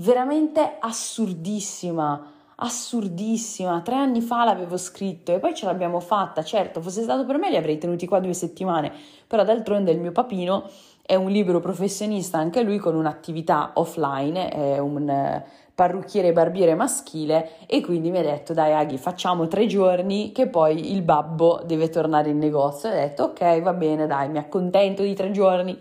veramente 0.02 0.78
assurdissima, 0.80 2.32
assurdissima. 2.56 3.82
Tre 3.82 3.96
anni 3.96 4.22
fa 4.22 4.44
l'avevo 4.44 4.78
scritto 4.78 5.34
e 5.34 5.40
poi 5.40 5.54
ce 5.54 5.66
l'abbiamo 5.66 6.00
fatta. 6.00 6.44
Certo, 6.44 6.82
fosse 6.82 7.04
stato 7.04 7.26
per 7.26 7.38
me 7.38 7.50
li 7.50 7.56
avrei 7.56 7.78
tenuti 7.78 8.08
qua 8.08 8.20
due 8.20 8.34
settimane, 8.34 8.92
però 9.28 9.44
d'altronde 9.44 9.92
il 9.92 10.00
mio 10.00 10.12
papino 10.12 10.70
è 11.04 11.16
un 11.16 11.30
libero 11.30 11.60
professionista, 11.60 12.38
anche 12.38 12.62
lui 12.62 12.78
con 12.78 12.96
un'attività 12.96 13.72
offline, 13.76 14.50
è 14.50 14.78
un 14.78 15.10
eh, 15.10 15.46
parrucchiere 15.74 16.32
barbiere 16.32 16.76
maschile 16.76 17.52
e 17.66 17.82
quindi 17.82 18.12
mi 18.12 18.20
ha 18.20 18.24
detto 18.24 18.54
dai 18.54 18.74
Aghi 18.74 18.98
facciamo 18.98 19.48
tre 19.48 19.66
giorni 19.66 20.32
che 20.32 20.48
poi 20.48 20.92
il 20.94 21.02
babbo 21.02 21.62
deve 21.66 21.90
tornare 21.90 22.30
in 22.30 22.38
negozio 22.38 22.90
e 22.90 22.92
ho 22.92 22.96
detto 22.96 23.24
ok 23.24 23.62
va 23.62 23.74
bene 23.74 24.06
dai 24.06 24.30
mi 24.30 24.38
accontento 24.38 25.02
di 25.02 25.16
tre 25.16 25.32
giorni 25.32 25.76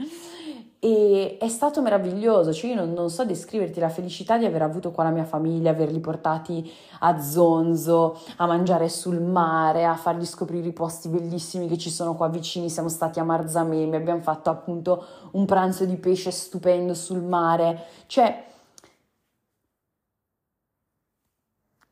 e 0.82 1.36
è 1.38 1.48
stato 1.48 1.82
meraviglioso, 1.82 2.54
cioè 2.54 2.70
io 2.70 2.76
non, 2.76 2.94
non, 2.94 3.10
so 3.10 3.26
descriverti 3.26 3.78
la 3.80 3.90
felicità 3.90 4.38
di 4.38 4.46
aver 4.46 4.62
avuto 4.62 4.90
qua 4.92 5.04
la 5.04 5.10
mia 5.10 5.24
famiglia, 5.24 5.70
averli 5.70 6.00
portati 6.00 6.72
a 7.00 7.20
Zonzo, 7.20 8.18
a 8.36 8.46
mangiare 8.46 8.88
sul 8.88 9.20
mare, 9.20 9.84
a 9.84 9.94
fargli 9.94 10.24
scoprire 10.24 10.68
i 10.68 10.72
posti 10.72 11.10
bellissimi 11.10 11.68
che 11.68 11.76
ci 11.76 11.90
sono 11.90 12.14
qua 12.14 12.28
vicini, 12.28 12.70
siamo 12.70 12.88
stati 12.88 13.20
a 13.20 13.24
Marzamemi, 13.24 13.94
abbiamo 13.94 14.20
fatto 14.20 14.48
appunto 14.48 15.04
un 15.32 15.44
pranzo 15.44 15.84
di 15.84 15.96
pesce 15.96 16.30
stupendo 16.30 16.94
sul 16.94 17.22
mare, 17.22 17.84
cioè 18.06 18.46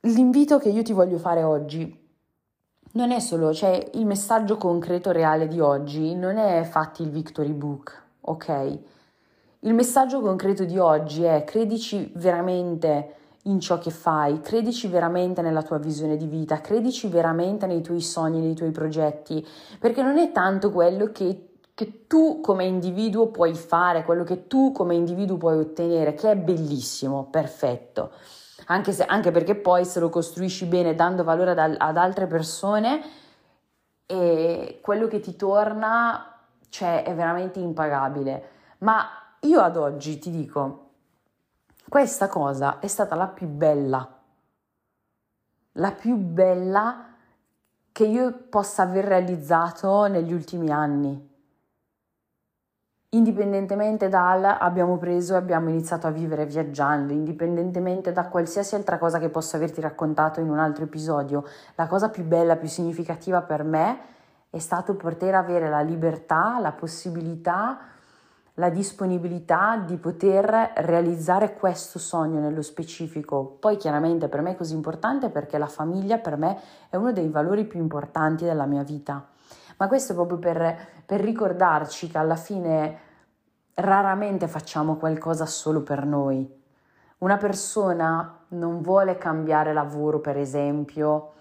l'invito 0.01 0.59
che 0.59 0.71
io 0.71 0.83
ti 0.83 0.95
voglio 0.95 1.19
fare 1.19 1.43
oggi 1.43 2.07
non 2.93 3.11
è 3.11 3.21
solo, 3.21 3.53
cioè 3.53 3.91
il 3.95 4.07
messaggio 4.07 4.57
concreto 4.57 5.11
reale 5.11 5.47
di 5.47 5.61
oggi 5.61 6.15
non 6.15 6.39
è 6.39 6.65
fatti 6.65 7.03
il 7.03 7.11
victory 7.11 7.53
book 7.53 8.07
ok? 8.31 8.79
Il 9.61 9.75
messaggio 9.75 10.21
concreto 10.21 10.65
di 10.65 10.79
oggi 10.79 11.25
è 11.25 11.43
credici 11.45 12.13
veramente 12.15 13.15
in 13.45 13.61
ciò 13.61 13.79
che 13.79 13.91
fai, 13.91 14.41
credici 14.41 14.89
veramente 14.89 15.43
nella 15.43 15.63
tua 15.63 15.79
visione 15.79 16.17
di 16.17 16.27
vita, 16.27 16.61
credici 16.61 17.09
veramente 17.09 17.67
nei 17.67 17.81
tuoi 17.81 18.01
sogni, 18.01 18.41
nei 18.41 18.55
tuoi 18.55 18.71
progetti, 18.71 19.45
perché 19.79 20.03
non 20.03 20.19
è 20.19 20.33
tanto 20.33 20.71
quello 20.71 21.11
che, 21.13 21.55
che 21.75 22.07
tu 22.07 22.41
come 22.41 22.67
individuo 22.67 23.29
puoi 23.29 23.55
fare, 23.55 24.05
quello 24.05 24.23
che 24.23 24.47
tu 24.47 24.71
come 24.73 24.95
individuo 24.95 25.39
puoi 25.39 25.59
ottenere, 25.59 26.15
che 26.15 26.33
è 26.33 26.37
bellissimo, 26.37 27.29
perfetto. 27.31 28.13
Anche, 28.67 28.93
se, 28.93 29.05
anche 29.05 29.31
perché 29.31 29.55
poi 29.55 29.85
se 29.87 29.99
lo 29.99 30.11
costruisci 30.11 30.67
bene 30.67 30.95
dando 30.95 31.25
valore 31.25 31.53
ad, 31.53 31.77
ad 31.79 31.97
altre 31.97 32.27
persone, 32.27 33.01
e 34.05 34.79
quello 34.83 35.07
che 35.07 35.21
ti 35.21 35.37
torna 35.37 36.38
cioè 36.69 37.03
è 37.05 37.15
veramente 37.15 37.59
impagabile. 37.59 38.49
Ma 38.79 39.07
io 39.41 39.61
ad 39.61 39.77
oggi 39.77 40.19
ti 40.19 40.31
dico, 40.31 40.91
questa 41.89 42.29
cosa 42.29 42.79
è 42.81 42.87
stata 42.87 43.15
la 43.15 43.29
più 43.29 43.47
bella, 43.47 44.07
la 45.73 45.93
più 45.93 46.17
bella 46.17 47.07
che 47.93 48.05
io 48.05 48.33
possa 48.49 48.83
aver 48.83 49.05
realizzato 49.05 50.07
negli 50.07 50.33
ultimi 50.33 50.71
anni. 50.71 51.27
indipendentemente 53.11 54.09
dal 54.11 54.45
abbiamo 54.45 54.99
preso 54.99 55.33
e 55.33 55.39
abbiamo 55.39 55.71
iniziato 55.71 56.07
a 56.07 56.11
vivere 56.11 56.45
viaggiando, 56.45 57.15
indipendentemente 57.15 58.13
da 58.13 58.29
qualsiasi 58.29 58.75
altra 58.75 58.99
cosa 58.99 59.19
che 59.19 59.31
possa 59.31 59.57
averti 59.57 59.81
raccontato 59.81 60.41
in 60.41 60.51
un 60.51 60.59
altro 60.59 60.85
episodio, 60.85 61.45
la 61.77 61.87
cosa 61.87 62.11
più 62.11 62.25
bella, 62.25 62.57
più 62.57 62.69
significativa 62.69 63.41
per 63.41 63.65
me 63.65 63.99
è 64.51 64.59
stato 64.59 64.95
poter 64.97 65.35
avere 65.35 65.69
la 65.69 65.81
libertà, 65.81 66.59
la 66.61 66.73
possibilità, 66.73 67.79
la 68.55 68.71
disponibilità 68.71 69.77
di 69.77 69.97
poter 69.97 70.73
realizzare 70.77 71.55
questo 71.55 71.99
sogno 71.99 72.41
nello 72.41 72.63
specifico. 72.63 73.57
Poi 73.61 73.77
chiaramente 73.77 74.29
per 74.29 74.43
me 74.43 74.53
è 74.53 74.57
così 74.57 74.75
importante 74.75 75.29
perché 75.29 75.59
la 75.59 75.67
famiglia 75.67 76.19
per 76.19 76.37
me 76.37 76.61
è 76.89 76.97
uno 76.97 77.13
dei 77.13 77.29
valori 77.29 77.65
più 77.67 77.79
importanti 77.79 78.45
della 78.45 78.67
mia 78.67 78.83
vita 78.83 79.29
ma 79.79 79.87
questo 79.87 80.13
è 80.13 80.15
proprio 80.15 80.39
per, 80.39 80.77
per 81.07 81.21
ricordarci 81.21 82.09
che 82.09 82.19
alla 82.19 82.37
fine 82.37 82.99
raramente 83.75 84.49
facciamo 84.49 84.97
qualcosa 84.97 85.47
solo 85.47 85.83
per 85.83 86.05
noi. 86.05 86.57
Una 87.19 87.37
persona 87.37 88.45
non 88.49 88.81
vuole 88.83 89.19
cambiare 89.19 89.73
lavoro, 89.73 90.21
per 90.21 90.37
esempio, 90.37 91.33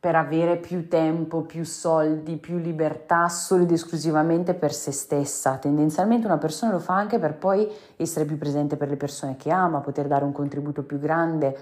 per 0.00 0.16
avere 0.16 0.56
più 0.56 0.88
tempo, 0.88 1.42
più 1.42 1.62
soldi, 1.62 2.38
più 2.38 2.56
libertà 2.56 3.28
solo 3.28 3.64
ed 3.64 3.70
esclusivamente 3.70 4.54
per 4.54 4.72
se 4.72 4.92
stessa. 4.92 5.58
Tendenzialmente 5.58 6.24
una 6.24 6.38
persona 6.38 6.72
lo 6.72 6.78
fa 6.78 6.94
anche 6.94 7.18
per 7.18 7.34
poi 7.34 7.70
essere 7.96 8.24
più 8.24 8.38
presente 8.38 8.78
per 8.78 8.88
le 8.88 8.96
persone 8.96 9.36
che 9.36 9.50
ama, 9.50 9.80
poter 9.80 10.06
dare 10.06 10.24
un 10.24 10.32
contributo 10.32 10.84
più 10.84 10.98
grande, 10.98 11.54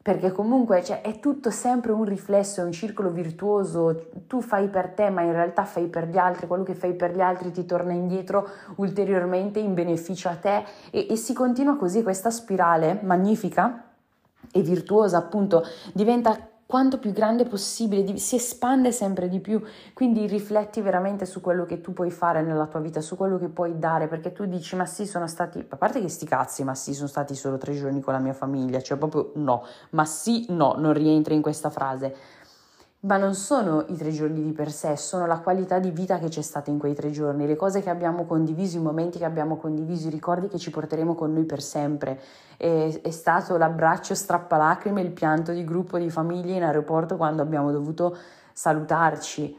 perché 0.00 0.30
comunque 0.30 0.84
cioè, 0.84 1.00
è 1.00 1.18
tutto 1.18 1.50
sempre 1.50 1.90
un 1.90 2.04
riflesso, 2.04 2.60
è 2.60 2.64
un 2.64 2.70
circolo 2.70 3.10
virtuoso, 3.10 4.10
tu 4.28 4.40
fai 4.40 4.68
per 4.68 4.90
te 4.90 5.10
ma 5.10 5.22
in 5.22 5.32
realtà 5.32 5.64
fai 5.64 5.88
per 5.88 6.06
gli 6.06 6.18
altri, 6.18 6.46
quello 6.46 6.62
che 6.62 6.76
fai 6.76 6.94
per 6.94 7.16
gli 7.16 7.20
altri 7.20 7.50
ti 7.50 7.64
torna 7.66 7.92
indietro 7.92 8.48
ulteriormente 8.76 9.58
in 9.58 9.74
beneficio 9.74 10.28
a 10.28 10.36
te. 10.36 10.62
E, 10.92 11.08
e 11.10 11.16
si 11.16 11.34
continua 11.34 11.76
così 11.76 12.04
questa 12.04 12.30
spirale 12.30 13.00
magnifica 13.02 13.86
e 14.52 14.60
virtuosa 14.60 15.16
appunto 15.16 15.64
diventa 15.92 16.38
quanto 16.66 16.98
più 16.98 17.12
grande 17.12 17.44
possibile, 17.44 18.16
si 18.16 18.36
espande 18.36 18.90
sempre 18.90 19.28
di 19.28 19.38
più, 19.38 19.62
quindi 19.94 20.26
rifletti 20.26 20.80
veramente 20.80 21.24
su 21.24 21.40
quello 21.40 21.64
che 21.64 21.80
tu 21.80 21.92
puoi 21.92 22.10
fare 22.10 22.42
nella 22.42 22.66
tua 22.66 22.80
vita, 22.80 23.00
su 23.00 23.16
quello 23.16 23.38
che 23.38 23.48
puoi 23.48 23.78
dare, 23.78 24.08
perché 24.08 24.32
tu 24.32 24.44
dici 24.46 24.74
ma 24.74 24.84
sì 24.84 25.06
sono 25.06 25.28
stati, 25.28 25.64
a 25.68 25.76
parte 25.76 26.00
che 26.00 26.08
sti 26.08 26.26
cazzi, 26.26 26.64
ma 26.64 26.74
sì 26.74 26.92
sono 26.92 27.08
stati 27.08 27.34
solo 27.36 27.56
tre 27.56 27.72
giorni 27.72 28.00
con 28.00 28.12
la 28.12 28.18
mia 28.18 28.32
famiglia, 28.32 28.80
cioè 28.80 28.98
proprio 28.98 29.30
no, 29.36 29.64
ma 29.90 30.04
sì 30.04 30.46
no, 30.48 30.74
non 30.76 30.92
rientra 30.92 31.34
in 31.34 31.42
questa 31.42 31.70
frase, 31.70 32.14
ma 33.00 33.18
non 33.18 33.34
sono 33.34 33.84
i 33.88 33.96
tre 33.96 34.10
giorni 34.10 34.42
di 34.42 34.52
per 34.52 34.72
sé, 34.72 34.96
sono 34.96 35.26
la 35.26 35.38
qualità 35.38 35.78
di 35.78 35.90
vita 35.90 36.18
che 36.18 36.28
c'è 36.28 36.42
stata 36.42 36.70
in 36.70 36.78
quei 36.78 36.94
tre 36.94 37.10
giorni, 37.10 37.46
le 37.46 37.54
cose 37.54 37.80
che 37.80 37.90
abbiamo 37.90 38.24
condiviso, 38.24 38.78
i 38.78 38.80
momenti 38.80 39.18
che 39.18 39.24
abbiamo 39.24 39.56
condiviso, 39.56 40.08
i 40.08 40.10
ricordi 40.10 40.48
che 40.48 40.58
ci 40.58 40.70
porteremo 40.70 41.14
con 41.14 41.32
noi 41.32 41.44
per 41.44 41.62
sempre. 41.62 42.20
È, 42.56 43.00
è 43.02 43.10
stato 43.10 43.56
l'abbraccio 43.56 44.14
strappalacrime, 44.14 45.02
il 45.02 45.12
pianto 45.12 45.52
di 45.52 45.64
gruppo 45.64 45.98
di 45.98 46.10
famiglie 46.10 46.56
in 46.56 46.64
aeroporto 46.64 47.16
quando 47.16 47.42
abbiamo 47.42 47.70
dovuto 47.70 48.16
salutarci. 48.52 49.58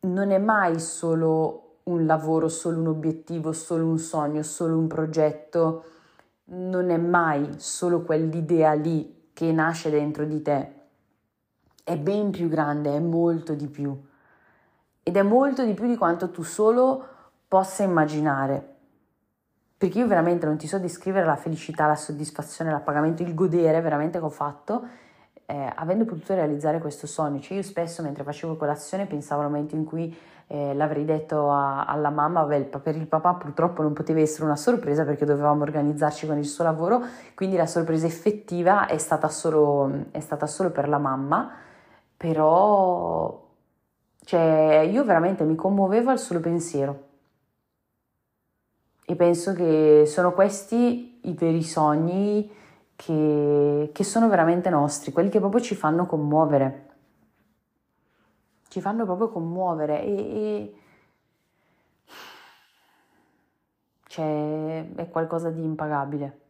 Non 0.00 0.30
è 0.30 0.38
mai 0.38 0.80
solo 0.80 1.78
un 1.84 2.06
lavoro, 2.06 2.48
solo 2.48 2.80
un 2.80 2.88
obiettivo, 2.88 3.52
solo 3.52 3.86
un 3.86 3.98
sogno, 3.98 4.42
solo 4.42 4.76
un 4.76 4.88
progetto, 4.88 5.84
non 6.46 6.90
è 6.90 6.96
mai 6.96 7.54
solo 7.58 8.02
quell'idea 8.02 8.72
lì 8.72 9.15
che 9.36 9.52
nasce 9.52 9.90
dentro 9.90 10.24
di 10.24 10.40
te 10.40 10.72
è 11.84 11.98
ben 11.98 12.30
più 12.30 12.48
grande, 12.48 12.96
è 12.96 13.00
molto 13.00 13.52
di 13.52 13.66
più. 13.66 13.94
Ed 15.02 15.14
è 15.14 15.22
molto 15.22 15.62
di 15.62 15.74
più 15.74 15.86
di 15.86 15.98
quanto 15.98 16.30
tu 16.30 16.42
solo 16.42 17.06
possa 17.46 17.82
immaginare. 17.82 18.76
Perché 19.76 19.98
io 19.98 20.06
veramente 20.06 20.46
non 20.46 20.56
ti 20.56 20.66
so 20.66 20.78
descrivere 20.78 21.26
la 21.26 21.36
felicità, 21.36 21.86
la 21.86 21.96
soddisfazione, 21.96 22.70
l'appagamento, 22.70 23.22
il 23.22 23.34
godere 23.34 23.82
veramente 23.82 24.18
che 24.18 24.24
ho 24.24 24.30
fatto 24.30 24.88
eh, 25.46 25.72
avendo 25.74 26.04
potuto 26.04 26.34
realizzare 26.34 26.78
questo 26.80 27.06
sogno. 27.06 27.40
Cioè 27.40 27.56
io 27.56 27.62
spesso 27.62 28.02
mentre 28.02 28.24
facevo 28.24 28.56
colazione 28.56 29.06
pensavo 29.06 29.42
al 29.42 29.50
momento 29.50 29.74
in 29.74 29.84
cui 29.84 30.14
eh, 30.48 30.74
l'avrei 30.74 31.04
detto 31.04 31.50
a, 31.50 31.84
alla 31.84 32.10
mamma, 32.10 32.44
beh, 32.44 32.64
per 32.82 32.96
il 32.96 33.06
papà 33.06 33.34
purtroppo 33.34 33.82
non 33.82 33.92
poteva 33.92 34.20
essere 34.20 34.44
una 34.44 34.56
sorpresa 34.56 35.04
perché 35.04 35.24
dovevamo 35.24 35.62
organizzarci 35.62 36.26
con 36.26 36.38
il 36.38 36.46
suo 36.46 36.64
lavoro, 36.64 37.02
quindi 37.34 37.56
la 37.56 37.66
sorpresa 37.66 38.06
effettiva 38.06 38.86
è 38.86 38.98
stata 38.98 39.28
solo, 39.28 40.06
è 40.10 40.20
stata 40.20 40.46
solo 40.46 40.70
per 40.70 40.88
la 40.88 40.98
mamma, 40.98 41.50
però 42.16 43.44
cioè, 44.24 44.88
io 44.90 45.04
veramente 45.04 45.44
mi 45.44 45.54
commuovevo 45.54 46.10
al 46.10 46.18
solo 46.18 46.40
pensiero. 46.40 47.04
E 49.04 49.14
penso 49.14 49.52
che 49.52 50.02
sono 50.06 50.32
questi 50.32 51.20
i 51.22 51.32
veri 51.34 51.62
sogni 51.62 52.50
che, 52.96 53.90
che 53.92 54.04
sono 54.04 54.28
veramente 54.28 54.70
nostri, 54.70 55.12
quelli 55.12 55.28
che 55.28 55.38
proprio 55.38 55.60
ci 55.60 55.74
fanno 55.74 56.06
commuovere. 56.06 56.84
Ci 58.68 58.80
fanno 58.80 59.04
proprio 59.04 59.28
commuovere 59.28 60.02
e, 60.02 60.14
e 60.16 60.74
cioè, 64.06 64.94
è 64.94 65.08
qualcosa 65.10 65.50
di 65.50 65.62
impagabile, 65.62 66.40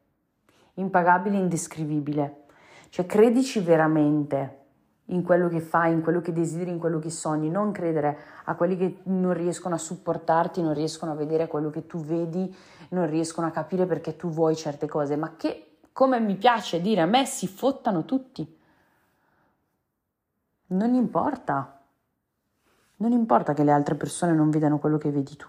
impagabile, 0.75 1.37
indescrivibile. 1.37 2.45
Cioè, 2.89 3.07
credici 3.07 3.61
veramente 3.61 4.65
in 5.07 5.23
quello 5.23 5.49
che 5.49 5.61
fai, 5.61 5.93
in 5.93 6.03
quello 6.03 6.21
che 6.21 6.33
desideri, 6.33 6.71
in 6.71 6.79
quello 6.79 6.99
che 6.99 7.11
sogni, 7.11 7.51
non 7.51 7.73
credere 7.73 8.19
a 8.45 8.55
quelli 8.55 8.77
che 8.77 8.99
non 9.05 9.35
riescono 9.35 9.75
a 9.75 9.79
supportarti, 9.79 10.63
non 10.63 10.75
riescono 10.75 11.13
a 11.13 11.15
vedere 11.15 11.47
quello 11.47 11.71
che 11.71 11.87
tu 11.87 11.99
vedi, 11.99 12.55
non 12.91 13.09
riescono 13.09 13.47
a 13.47 13.51
capire 13.51 13.87
perché 13.87 14.17
tu 14.17 14.29
vuoi 14.29 14.57
certe 14.57 14.87
cose, 14.87 15.17
ma 15.17 15.35
che, 15.37 15.66
come 15.97 16.21
mi 16.21 16.37
piace 16.37 16.83
dire, 16.83 17.01
a 17.01 17.07
me 17.07 17.25
si 17.25 17.49
fottano 17.49 18.05
tutti. 18.05 18.47
Non 20.67 20.93
importa. 20.93 21.81
Non 22.97 23.13
importa 23.13 23.55
che 23.55 23.65
le 23.65 23.73
altre 23.73 23.95
persone 23.95 24.35
non 24.35 24.51
vedano 24.51 24.79
quello 24.79 24.99
che 24.99 25.11
vedi 25.11 25.35
tu. 25.37 25.47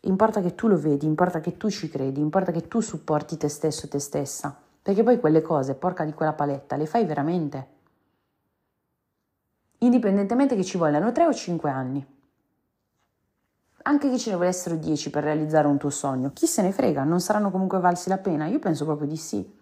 Importa 0.00 0.40
che 0.40 0.56
tu 0.56 0.66
lo 0.66 0.76
vedi, 0.76 1.06
importa 1.06 1.38
che 1.38 1.56
tu 1.56 1.70
ci 1.70 1.88
credi, 1.88 2.18
importa 2.18 2.50
che 2.50 2.66
tu 2.66 2.80
supporti 2.80 3.36
te 3.36 3.48
stesso 3.48 3.86
e 3.86 3.88
te 3.88 4.00
stessa. 4.00 4.60
Perché 4.82 5.04
poi 5.04 5.20
quelle 5.20 5.42
cose, 5.42 5.76
porca 5.76 6.04
di 6.04 6.12
quella 6.12 6.32
paletta, 6.32 6.74
le 6.74 6.86
fai 6.86 7.04
veramente. 7.04 7.68
Indipendentemente 9.78 10.56
che 10.56 10.64
ci 10.64 10.76
vogliano 10.76 11.12
3 11.12 11.24
o 11.24 11.32
5 11.32 11.70
anni. 11.70 12.17
Anche 13.88 14.10
che 14.10 14.18
ce 14.18 14.30
ne 14.30 14.36
volessero 14.36 14.76
10 14.76 15.10
per 15.10 15.24
realizzare 15.24 15.66
un 15.66 15.78
tuo 15.78 15.90
sogno. 15.90 16.30
Chi 16.34 16.46
se 16.46 16.62
ne 16.62 16.72
frega, 16.72 17.04
non 17.04 17.20
saranno 17.20 17.50
comunque 17.50 17.80
valsi 17.80 18.08
la 18.10 18.18
pena? 18.18 18.46
Io 18.46 18.58
penso 18.58 18.84
proprio 18.84 19.08
di 19.08 19.16
sì. 19.16 19.56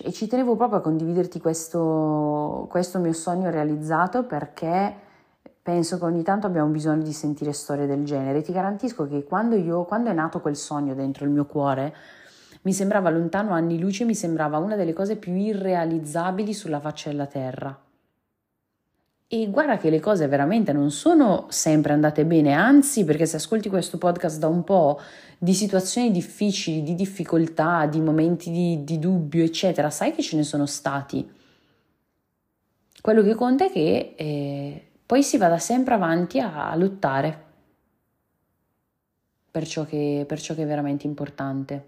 e 0.00 0.12
ci 0.12 0.28
tenevo 0.28 0.54
proprio 0.56 0.78
a 0.78 0.82
condividerti 0.82 1.40
questo, 1.40 2.66
questo 2.70 2.98
mio 3.00 3.12
sogno 3.12 3.50
realizzato 3.50 4.24
perché 4.24 4.94
penso 5.60 5.98
che 5.98 6.04
ogni 6.04 6.22
tanto 6.22 6.46
abbiamo 6.46 6.68
bisogno 6.68 7.02
di 7.02 7.12
sentire 7.12 7.52
storie 7.52 7.86
del 7.86 8.04
genere. 8.04 8.42
Ti 8.42 8.52
garantisco 8.52 9.08
che 9.08 9.24
quando, 9.24 9.56
io, 9.56 9.84
quando 9.84 10.10
è 10.10 10.12
nato 10.12 10.40
quel 10.40 10.56
sogno 10.56 10.94
dentro 10.94 11.24
il 11.24 11.30
mio 11.30 11.46
cuore, 11.46 11.94
mi 12.62 12.72
sembrava 12.72 13.10
lontano 13.10 13.52
anni 13.52 13.78
luce, 13.78 14.04
mi 14.04 14.14
sembrava 14.14 14.58
una 14.58 14.76
delle 14.76 14.92
cose 14.92 15.16
più 15.16 15.34
irrealizzabili 15.34 16.54
sulla 16.54 16.80
faccia 16.80 17.10
della 17.10 17.26
terra. 17.26 17.87
E 19.30 19.50
guarda 19.50 19.76
che 19.76 19.90
le 19.90 20.00
cose 20.00 20.26
veramente 20.26 20.72
non 20.72 20.90
sono 20.90 21.48
sempre 21.50 21.92
andate 21.92 22.24
bene, 22.24 22.54
anzi, 22.54 23.04
perché 23.04 23.26
se 23.26 23.36
ascolti 23.36 23.68
questo 23.68 23.98
podcast 23.98 24.38
da 24.38 24.48
un 24.48 24.64
po' 24.64 24.98
di 25.36 25.52
situazioni 25.52 26.10
difficili, 26.10 26.82
di 26.82 26.94
difficoltà, 26.94 27.84
di 27.84 28.00
momenti 28.00 28.50
di, 28.50 28.84
di 28.84 28.98
dubbio, 28.98 29.44
eccetera, 29.44 29.90
sai 29.90 30.14
che 30.14 30.22
ce 30.22 30.36
ne 30.36 30.44
sono 30.44 30.64
stati. 30.64 31.30
Quello 33.02 33.22
che 33.22 33.34
conta 33.34 33.66
è 33.66 33.70
che 33.70 34.14
eh, 34.16 34.88
poi 35.04 35.22
si 35.22 35.36
vada 35.36 35.58
sempre 35.58 35.92
avanti 35.92 36.40
a, 36.40 36.70
a 36.70 36.74
lottare 36.74 37.44
per 39.50 39.66
ciò, 39.66 39.84
che, 39.84 40.24
per 40.26 40.40
ciò 40.40 40.54
che 40.54 40.62
è 40.62 40.66
veramente 40.66 41.06
importante. 41.06 41.86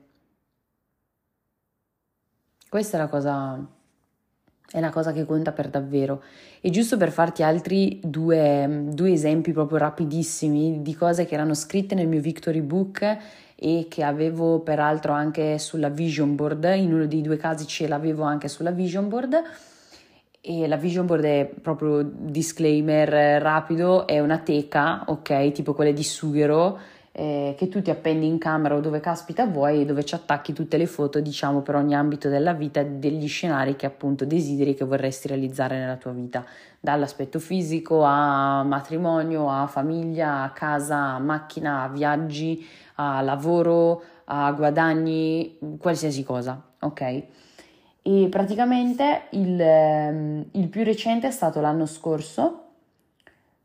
Questa 2.68 2.98
è 2.98 3.00
la 3.00 3.08
cosa 3.08 3.78
è 4.70 4.80
la 4.80 4.90
cosa 4.90 5.12
che 5.12 5.24
conta 5.24 5.52
per 5.52 5.68
davvero. 5.68 6.22
E 6.60 6.70
giusto 6.70 6.96
per 6.96 7.10
farti 7.10 7.42
altri 7.42 8.00
due, 8.02 8.84
due, 8.90 9.12
esempi 9.12 9.52
proprio 9.52 9.78
rapidissimi 9.78 10.82
di 10.82 10.94
cose 10.94 11.26
che 11.26 11.34
erano 11.34 11.54
scritte 11.54 11.94
nel 11.94 12.06
mio 12.06 12.20
Victory 12.20 12.60
Book 12.60 13.18
e 13.56 13.86
che 13.88 14.02
avevo 14.02 14.60
peraltro 14.60 15.12
anche 15.12 15.58
sulla 15.58 15.88
vision 15.88 16.34
board, 16.34 16.64
in 16.76 16.94
uno 16.94 17.06
dei 17.06 17.20
due 17.20 17.36
casi 17.36 17.66
ce 17.66 17.88
l'avevo 17.88 18.22
anche 18.22 18.48
sulla 18.48 18.70
vision 18.70 19.08
board. 19.08 19.42
E 20.42 20.66
la 20.66 20.76
vision 20.76 21.04
board 21.04 21.24
è 21.24 21.50
proprio 21.60 22.02
disclaimer 22.02 23.42
rapido, 23.42 24.06
è 24.06 24.20
una 24.20 24.38
teca, 24.38 25.04
ok, 25.06 25.52
tipo 25.52 25.74
quelle 25.74 25.92
di 25.92 26.02
sughero, 26.02 26.78
eh, 27.20 27.54
che 27.54 27.68
tu 27.68 27.82
ti 27.82 27.90
appendi 27.90 28.26
in 28.26 28.38
camera 28.38 28.74
o 28.76 28.80
dove 28.80 28.98
caspita 28.98 29.44
vuoi 29.44 29.82
e 29.82 29.84
dove 29.84 30.06
ci 30.06 30.14
attacchi 30.14 30.54
tutte 30.54 30.78
le 30.78 30.86
foto, 30.86 31.20
diciamo, 31.20 31.60
per 31.60 31.74
ogni 31.74 31.94
ambito 31.94 32.30
della 32.30 32.54
vita, 32.54 32.82
degli 32.82 33.28
scenari 33.28 33.76
che 33.76 33.84
appunto 33.84 34.24
desideri 34.24 34.72
che 34.72 34.86
vorresti 34.86 35.28
realizzare 35.28 35.78
nella 35.78 35.96
tua 35.96 36.12
vita, 36.12 36.46
dall'aspetto 36.80 37.38
fisico 37.38 38.04
a 38.04 38.62
matrimonio, 38.62 39.50
a 39.50 39.66
famiglia, 39.66 40.44
a 40.44 40.50
casa, 40.52 40.96
a 40.96 41.18
macchina, 41.18 41.82
a 41.82 41.88
viaggi, 41.88 42.66
a 42.94 43.20
lavoro, 43.20 44.02
a 44.24 44.50
guadagni, 44.52 45.58
qualsiasi 45.78 46.24
cosa, 46.24 46.58
ok? 46.80 47.22
E 48.00 48.28
praticamente 48.30 49.24
il, 49.32 49.60
ehm, 49.60 50.44
il 50.52 50.68
più 50.68 50.84
recente 50.84 51.26
è 51.26 51.30
stato 51.30 51.60
l'anno 51.60 51.84
scorso, 51.84 52.69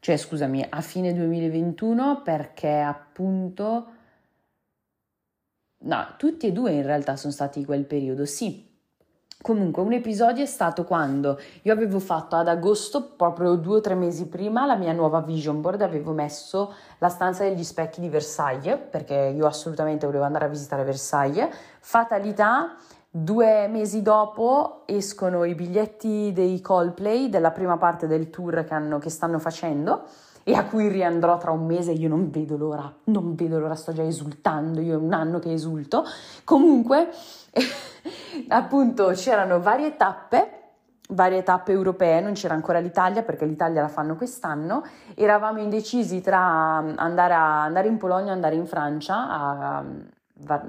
cioè 0.05 0.17
scusami, 0.17 0.63
a 0.69 0.81
fine 0.81 1.15
2021 1.15 2.21
perché 2.21 2.77
appunto... 2.77 3.87
No, 5.77 6.13
tutti 6.15 6.45
e 6.45 6.51
due 6.51 6.73
in 6.73 6.83
realtà 6.83 7.15
sono 7.15 7.33
stati 7.33 7.65
quel 7.65 7.85
periodo, 7.85 8.23
sì. 8.23 8.71
Comunque, 9.41 9.81
un 9.81 9.93
episodio 9.93 10.43
è 10.43 10.45
stato 10.45 10.83
quando 10.83 11.39
io 11.63 11.73
avevo 11.73 11.97
fatto 11.97 12.35
ad 12.35 12.47
agosto, 12.47 13.13
proprio 13.15 13.55
due 13.55 13.77
o 13.77 13.81
tre 13.81 13.95
mesi 13.95 14.27
prima, 14.27 14.67
la 14.67 14.75
mia 14.75 14.93
nuova 14.93 15.21
vision 15.21 15.59
board, 15.59 15.81
avevo 15.81 16.11
messo 16.11 16.75
la 16.99 17.09
stanza 17.09 17.43
degli 17.43 17.63
specchi 17.63 17.99
di 17.99 18.07
Versailles, 18.07 18.77
perché 18.87 19.33
io 19.35 19.47
assolutamente 19.47 20.05
volevo 20.05 20.23
andare 20.25 20.45
a 20.45 20.49
visitare 20.49 20.83
Versailles. 20.83 21.49
Fatalità, 21.79 22.75
Due 23.17 23.67
mesi 23.69 24.01
dopo 24.01 24.81
escono 24.83 25.45
i 25.45 25.55
biglietti 25.55 26.33
dei 26.33 26.59
Coldplay 26.59 27.29
della 27.29 27.51
prima 27.51 27.77
parte 27.77 28.07
del 28.07 28.29
tour 28.29 28.65
che, 28.65 28.73
hanno, 28.73 28.99
che 28.99 29.09
stanno 29.09 29.39
facendo 29.39 30.03
e 30.43 30.53
a 30.53 30.65
cui 30.65 30.89
riandrò 30.89 31.37
tra 31.37 31.51
un 31.51 31.65
mese. 31.65 31.93
Io 31.93 32.09
non 32.09 32.29
vedo 32.29 32.57
l'ora, 32.57 32.93
non 33.05 33.33
vedo 33.35 33.57
l'ora, 33.57 33.75
sto 33.75 33.93
già 33.93 34.03
esultando. 34.03 34.81
Io 34.81 34.95
è 34.95 34.97
un 34.97 35.13
anno 35.13 35.39
che 35.39 35.53
esulto. 35.53 36.03
Comunque, 36.43 37.09
appunto, 38.49 39.11
c'erano 39.13 39.61
varie 39.61 39.95
tappe 39.95 40.49
varie 41.07 41.41
tappe 41.41 41.71
europee, 41.71 42.19
non 42.19 42.33
c'era 42.33 42.53
ancora 42.53 42.79
l'Italia 42.79 43.23
perché 43.23 43.45
l'Italia 43.45 43.79
la 43.79 43.87
fanno 43.87 44.17
quest'anno, 44.17 44.83
eravamo 45.13 45.61
indecisi 45.61 46.19
tra 46.19 46.83
andare, 46.97 47.33
a, 47.33 47.63
andare 47.63 47.87
in 47.87 47.97
Polonia 47.97 48.31
o 48.31 48.33
andare 48.33 48.55
in 48.55 48.65
Francia, 48.65 49.29
a, 49.29 49.85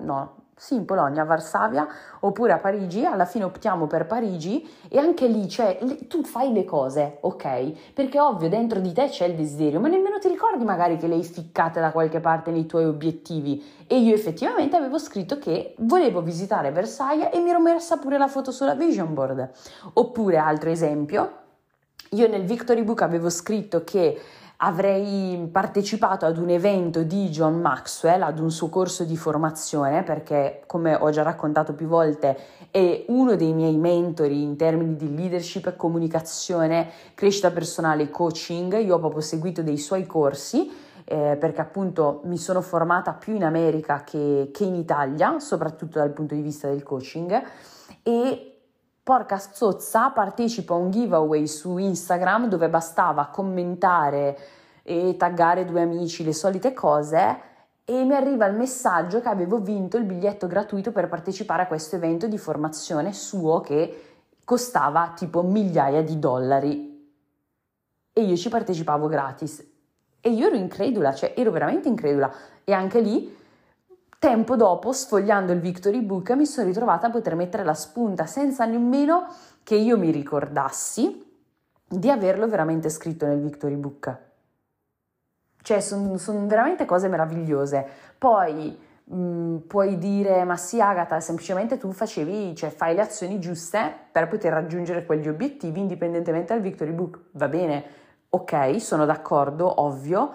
no, 0.01 0.46
sì, 0.59 0.75
in 0.75 0.87
Polonia, 0.87 1.21
a 1.23 1.25
Varsavia 1.27 1.87
oppure 2.21 2.53
a 2.53 2.59
Parigi, 2.59 3.05
alla 3.05 3.27
fine 3.27 3.45
optiamo 3.45 3.87
per 3.87 4.07
Parigi 4.07 4.66
e 4.88 4.99
anche 4.99 5.27
lì, 5.27 5.47
cioè, 5.51 5.79
tu 6.09 6.25
fai 6.25 6.51
le 6.51 6.64
cose, 6.64 7.19
ok? 7.21 7.92
Perché 7.92 8.19
ovvio 8.19 8.49
dentro 8.49 8.81
di 8.81 8.90
te 8.92 9.09
c'è 9.09 9.27
il 9.27 9.35
desiderio, 9.35 9.81
ma 9.81 9.88
nemmeno 9.88 10.19
ti 10.19 10.29
ricordi 10.29 10.64
magari 10.64 10.97
che 10.97 11.09
le 11.09 11.16
hai 11.16 11.25
ficcate 11.25 11.79
da 11.79 11.92
qualche 11.92 12.21
parte 12.21 12.51
nei 12.51 12.64
tuoi 12.64 12.87
obiettivi. 12.87 13.62
E 13.87 13.99
io 13.99 14.14
effettivamente 14.14 14.77
avevo 14.77 14.99
scritto 14.99 15.38
che 15.38 15.75
volevo 15.81 16.23
visitare 16.23 16.73
Versailles 16.73 17.29
e 17.35 17.38
mi 17.38 17.51
ero 17.51 17.61
messa 17.61 17.99
pure 17.99 18.16
la 18.16 18.27
foto 18.27 18.51
sulla 18.51 18.75
vision 18.75 19.12
board. 19.12 19.51
Oppure, 19.92 20.38
altro 20.38 20.71
esempio, 20.71 21.33
io 22.12 22.29
nel 22.29 22.45
Victory 22.45 22.83
Book 22.83 23.03
avevo 23.03 23.29
scritto 23.29 23.85
che 23.85 24.19
avrei 24.59 25.49
partecipato 25.53 26.25
ad 26.25 26.38
un 26.38 26.49
evento 26.49 27.03
di 27.03 27.29
John 27.29 27.61
Maxwell, 27.61 28.23
ad 28.23 28.38
un 28.38 28.51
suo 28.51 28.69
corso 28.69 29.05
di 29.05 29.16
formazione, 29.16 30.03
perché 30.03 30.62
come 30.66 30.95
ho 30.95 31.11
già 31.11 31.23
raccontato 31.23 31.75
più 31.75 31.87
volte 31.87 32.37
è 32.71 33.05
uno 33.09 33.37
dei 33.37 33.53
miei 33.53 33.77
mentori 33.77 34.42
in 34.42 34.57
termini 34.57 34.97
di 34.97 35.14
leadership, 35.14 35.77
comunicazione, 35.77 36.88
crescita 37.14 37.51
personale 37.51 38.11
coaching. 38.11 38.79
Io 38.81 38.95
ho 38.95 38.99
proprio 38.99 39.21
seguito 39.21 39.62
dei 39.62 39.79
suoi 39.79 40.07
corsi. 40.07 40.85
Eh, 41.09 41.37
perché 41.38 41.61
appunto 41.61 42.21
mi 42.25 42.37
sono 42.37 42.61
formata 42.61 43.12
più 43.12 43.37
in 43.37 43.45
America 43.45 44.03
che, 44.03 44.51
che 44.53 44.64
in 44.64 44.75
Italia, 44.75 45.38
soprattutto 45.38 46.01
dal 46.01 46.11
punto 46.11 46.35
di 46.35 46.40
vista 46.40 46.66
del 46.66 46.83
coaching, 46.83 47.42
e 48.03 48.56
porca 49.07 49.38
zozza, 49.38 50.11
partecipo 50.11 50.75
a 50.75 50.79
un 50.79 50.90
giveaway 50.90 51.47
su 51.47 51.77
Instagram 51.77 52.49
dove 52.49 52.69
bastava 52.69 53.27
commentare 53.27 54.37
e 54.83 55.14
taggare 55.16 55.64
due 55.64 55.83
amici, 55.83 56.25
le 56.25 56.33
solite 56.33 56.73
cose 56.73 57.38
e 57.85 58.03
mi 58.03 58.16
arriva 58.16 58.47
il 58.47 58.57
messaggio 58.57 59.21
che 59.21 59.29
avevo 59.29 59.61
vinto 59.61 59.97
il 59.97 60.03
biglietto 60.03 60.49
gratuito 60.49 60.90
per 60.90 61.07
partecipare 61.07 61.62
a 61.62 61.66
questo 61.69 61.95
evento 61.95 62.27
di 62.27 62.37
formazione 62.37 63.12
suo 63.12 63.61
che 63.61 64.16
costava 64.42 65.12
tipo 65.14 65.40
migliaia 65.42 66.03
di 66.03 66.19
dollari. 66.19 67.14
E 68.12 68.21
io 68.23 68.37
ci 68.37 68.49
partecipavo 68.49 69.07
gratis. 69.07 69.64
E 70.21 70.31
io 70.31 70.49
ero 70.49 70.57
incredula, 70.57 71.14
cioè 71.14 71.33
ero 71.37 71.53
veramente 71.53 71.87
incredula. 71.87 72.29
E 72.64 72.73
anche 72.73 72.99
lì 72.99 73.33
Tempo 74.27 74.57
dopo, 74.57 74.91
sfogliando 74.91 75.53
il 75.53 75.61
Victory 75.61 76.01
Book, 76.01 76.33
mi 76.33 76.47
sono 76.47 76.67
ritrovata 76.67 77.07
a 77.07 77.11
poter 77.11 77.37
mettere 77.37 77.62
la 77.62 77.75
spunta 77.75 78.27
senza 78.27 78.65
nemmeno 78.65 79.29
che 79.62 79.77
io 79.77 79.97
mi 79.97 80.11
ricordassi 80.11 81.25
di 81.87 82.11
averlo 82.11 82.49
veramente 82.49 82.89
scritto 82.89 83.25
nel 83.25 83.41
Victory 83.41 83.77
Book. 83.77 84.19
Cioè, 85.62 85.79
sono 85.79 86.19
son 86.19 86.49
veramente 86.49 86.85
cose 86.87 87.07
meravigliose. 87.07 87.87
Poi 88.19 88.77
mh, 89.05 89.17
mm, 89.17 89.57
puoi 89.59 89.97
dire, 89.97 90.43
ma 90.43 90.57
sì, 90.57 90.81
Agata, 90.81 91.21
semplicemente 91.21 91.79
tu 91.79 91.93
facevi, 91.93 92.53
cioè 92.57 92.71
fai 92.71 92.97
le 92.97 93.03
azioni 93.03 93.39
giuste 93.39 93.95
per 94.11 94.27
poter 94.27 94.53
raggiungere 94.53 95.07
quegli 95.07 95.29
obiettivi 95.29 95.79
indipendentemente 95.79 96.53
dal 96.53 96.62
Victory 96.62 96.91
Book. 96.91 97.21
Va 97.31 97.47
bene, 97.47 97.85
ok, 98.31 98.81
sono 98.81 99.05
d'accordo, 99.05 99.83
ovvio 99.83 100.33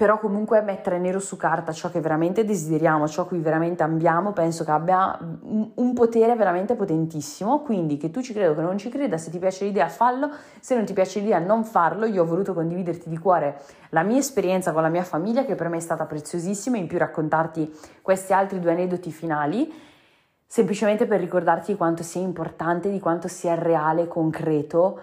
però 0.00 0.18
comunque 0.18 0.62
mettere 0.62 0.98
nero 0.98 1.18
su 1.18 1.36
carta 1.36 1.72
ciò 1.72 1.90
che 1.90 2.00
veramente 2.00 2.42
desideriamo, 2.42 3.06
ciò 3.06 3.26
che 3.26 3.36
veramente 3.36 3.82
ambiamo, 3.82 4.32
penso 4.32 4.64
che 4.64 4.70
abbia 4.70 5.18
un 5.20 5.92
potere 5.92 6.34
veramente 6.36 6.74
potentissimo, 6.74 7.60
quindi 7.60 7.98
che 7.98 8.10
tu 8.10 8.22
ci 8.22 8.32
creda 8.32 8.52
o 8.52 8.54
che 8.54 8.62
non 8.62 8.78
ci 8.78 8.88
creda, 8.88 9.18
se 9.18 9.30
ti 9.30 9.38
piace 9.38 9.66
l'idea 9.66 9.88
fallo, 9.88 10.30
se 10.58 10.74
non 10.74 10.86
ti 10.86 10.94
piace 10.94 11.20
l'idea 11.20 11.38
non 11.38 11.64
farlo, 11.64 12.06
io 12.06 12.22
ho 12.22 12.24
voluto 12.24 12.54
condividerti 12.54 13.10
di 13.10 13.18
cuore 13.18 13.60
la 13.90 14.02
mia 14.02 14.16
esperienza 14.16 14.72
con 14.72 14.80
la 14.80 14.88
mia 14.88 15.04
famiglia 15.04 15.44
che 15.44 15.54
per 15.54 15.68
me 15.68 15.76
è 15.76 15.80
stata 15.80 16.06
preziosissima, 16.06 16.78
in 16.78 16.86
più 16.86 16.96
raccontarti 16.96 17.70
questi 18.00 18.32
altri 18.32 18.58
due 18.58 18.72
aneddoti 18.72 19.12
finali, 19.12 19.70
semplicemente 20.46 21.04
per 21.04 21.20
ricordarti 21.20 21.72
di 21.72 21.76
quanto 21.76 22.02
sia 22.02 22.22
importante, 22.22 22.88
di 22.88 23.00
quanto 23.00 23.28
sia 23.28 23.54
reale, 23.54 24.08
concreto, 24.08 24.98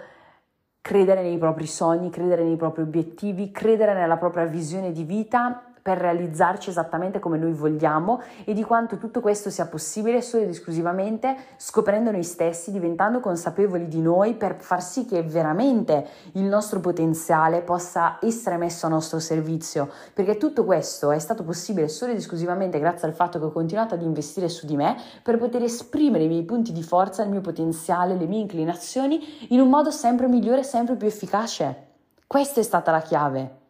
credere 0.88 1.22
nei 1.22 1.38
propri 1.38 1.68
sogni, 1.68 2.10
credere 2.10 2.46
nei 2.46 2.56
propri 2.56 2.84
obiettivi, 2.84 3.52
credere 3.52 3.94
nella 3.94 4.16
propria 4.16 4.46
visione 4.46 4.94
di 4.94 5.04
vita 5.04 5.67
per 5.88 6.00
realizzarci 6.00 6.70
esattamente 6.70 7.20
come 7.20 7.38
noi 7.38 7.54
vogliamo 7.54 8.22
e 8.44 8.52
di 8.52 8.62
quanto 8.62 8.98
tutto 8.98 9.22
questo 9.22 9.50
sia 9.50 9.68
possibile 9.68 10.22
solo 10.22 10.44
ed 10.44 10.50
esclusivamente 10.50 11.34
scoprendo 11.56 12.12
noi 12.12 12.24
stessi, 12.24 12.74
diventando 12.74 13.22
consapevoli 13.22 13.88
di 13.88 14.02
noi 14.02 14.34
per 14.34 14.58
far 14.60 14.84
sì 14.84 15.06
che 15.06 15.24
veramente 15.24 16.06
il 16.34 16.44
nostro 16.44 16.82
potenziale 16.82 17.62
possa 17.62 18.20
essere 18.22 18.58
messo 18.58 18.86
a 18.86 18.90
nostro 18.90 19.20
servizio, 19.20 19.90
perché 20.12 20.36
tutto 20.36 20.66
questo 20.66 21.12
è 21.12 21.20
stato 21.20 21.46
possibile 21.46 21.88
solo 21.88 22.12
ed 22.12 22.18
esclusivamente 22.18 22.80
grazie 22.80 23.08
al 23.08 23.14
fatto 23.14 23.40
che 23.40 23.46
ho 23.46 23.52
continuato 23.54 23.94
ad 23.94 24.02
investire 24.02 24.50
su 24.50 24.66
di 24.66 24.76
me 24.76 24.98
per 25.24 25.38
poter 25.38 25.64
esprimere 25.64 26.26
i 26.26 26.28
miei 26.28 26.44
punti 26.44 26.74
di 26.74 26.84
forza, 26.84 27.24
il 27.24 27.30
mio 27.30 27.40
potenziale, 27.40 28.18
le 28.18 28.26
mie 28.26 28.42
inclinazioni 28.42 29.48
in 29.52 29.62
un 29.62 29.70
modo 29.70 29.90
sempre 29.90 30.28
migliore 30.28 30.64
sempre 30.64 30.98
più 30.98 31.08
efficace. 31.08 31.86
Questa 32.28 32.60
è 32.60 32.64
stata 32.64 32.92
la 32.92 33.00
chiave 33.00 33.66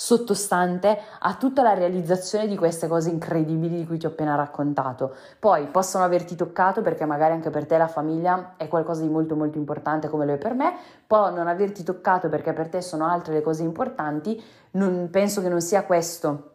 sottostante 0.00 0.98
a 1.18 1.34
tutta 1.34 1.62
la 1.62 1.74
realizzazione 1.74 2.46
di 2.46 2.56
queste 2.56 2.88
cose 2.88 3.10
incredibili 3.10 3.76
di 3.76 3.86
cui 3.86 3.98
ti 3.98 4.06
ho 4.06 4.08
appena 4.08 4.34
raccontato. 4.34 5.14
Poi 5.38 5.66
possono 5.66 6.04
averti 6.04 6.36
toccato 6.36 6.80
perché 6.80 7.04
magari 7.04 7.34
anche 7.34 7.50
per 7.50 7.66
te 7.66 7.76
la 7.76 7.86
famiglia 7.86 8.54
è 8.56 8.66
qualcosa 8.66 9.02
di 9.02 9.10
molto 9.10 9.36
molto 9.36 9.58
importante 9.58 10.08
come 10.08 10.24
lo 10.24 10.32
è 10.32 10.38
per 10.38 10.54
me, 10.54 10.72
può 11.06 11.28
non 11.28 11.48
averti 11.48 11.82
toccato 11.82 12.30
perché 12.30 12.54
per 12.54 12.68
te 12.68 12.80
sono 12.80 13.04
altre 13.04 13.34
le 13.34 13.42
cose 13.42 13.62
importanti, 13.62 14.42
non, 14.70 15.08
penso 15.10 15.42
che 15.42 15.50
non 15.50 15.60
sia 15.60 15.84
questo 15.84 16.52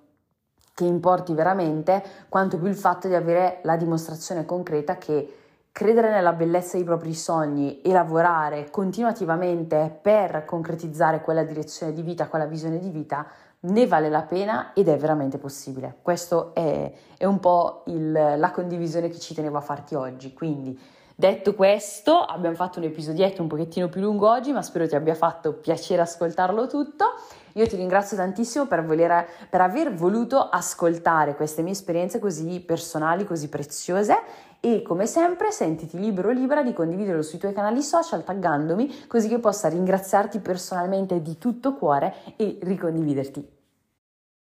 che 0.73 0.86
importi 0.86 1.36
veramente, 1.36 2.03
quanto 2.27 2.58
più 2.58 2.67
il 2.67 2.75
fatto 2.75 3.08
di 3.08 3.13
avere 3.13 3.60
la 3.62 3.75
dimostrazione 3.75 4.43
concreta 4.45 4.97
che 4.97 5.44
credere 5.76 6.10
nella 6.10 6.32
bellezza 6.32 6.78
dei 6.78 6.86
propri 6.86 7.14
sogni 7.14 7.82
e 7.82 7.92
lavorare 7.92 8.70
continuativamente 8.70 9.94
per 10.02 10.46
concretizzare 10.46 11.20
quella 11.20 11.44
direzione 11.44 11.92
di 11.92 12.02
vita, 12.02 12.30
quella 12.30 12.46
visione 12.46 12.80
di 12.80 12.88
vita, 12.88 13.28
ne 13.60 13.86
vale 13.86 14.08
la 14.08 14.22
pena 14.22 14.72
ed 14.74 14.88
è 14.88 14.96
veramente 14.96 15.38
possibile. 15.38 15.98
Questa 16.02 16.52
è, 16.54 16.94
è, 17.18 17.26
un 17.26 17.42
po' 17.42 17.84
il, 17.88 18.10
la 18.10 18.52
condivisione 18.52 19.10
che 19.10 19.20
ci 19.20 19.34
tenevo 19.34 19.58
a 19.58 19.62
farti 19.62 19.96
oggi. 19.96 20.32
Quindi, 20.32 20.80
detto 21.14 21.54
questo, 21.56 22.20
abbiamo 22.20 22.56
fatto 22.56 22.80
un 22.80 22.86
episodietto 22.86 23.42
un 23.42 23.50
pochettino 23.50 23.90
più 23.90 24.00
lungo 24.00 24.30
oggi, 24.30 24.54
ma 24.54 24.62
spero 24.62 24.88
ti 24.88 24.96
abbia 24.96 25.14
fatto 25.14 25.56
piacere 25.56 26.02
ascoltarlo 26.02 26.68
tutto. 26.68 27.16
Io 27.56 27.68
ti 27.68 27.76
ringrazio 27.76 28.16
tantissimo 28.16 28.66
per, 28.66 28.86
voler, 28.86 29.28
per 29.50 29.60
aver 29.60 29.94
voluto 29.94 30.40
ascoltare 30.40 31.36
queste 31.36 31.62
mie 31.62 31.74
esperienze 31.74 32.20
così 32.20 32.62
personali, 32.62 33.26
così 33.26 33.50
preziose 33.50 34.18
e 34.65 34.82
come 34.82 35.06
sempre 35.06 35.51
sentiti 35.51 35.99
libero 35.99 36.30
o 36.30 36.32
libera 36.32 36.63
di 36.63 36.73
condividerlo 36.73 37.21
sui 37.21 37.38
tuoi 37.38 37.54
canali 37.54 37.84
social 37.84 38.23
taggandomi 38.23 39.06
così 39.06 39.28
che 39.28 39.38
possa 39.38 39.69
ringraziarti 39.69 40.39
personalmente 40.39 41.21
di 41.21 41.38
tutto 41.38 41.75
cuore 41.75 42.15
e 42.36 42.58
ricondividerti 42.63 43.55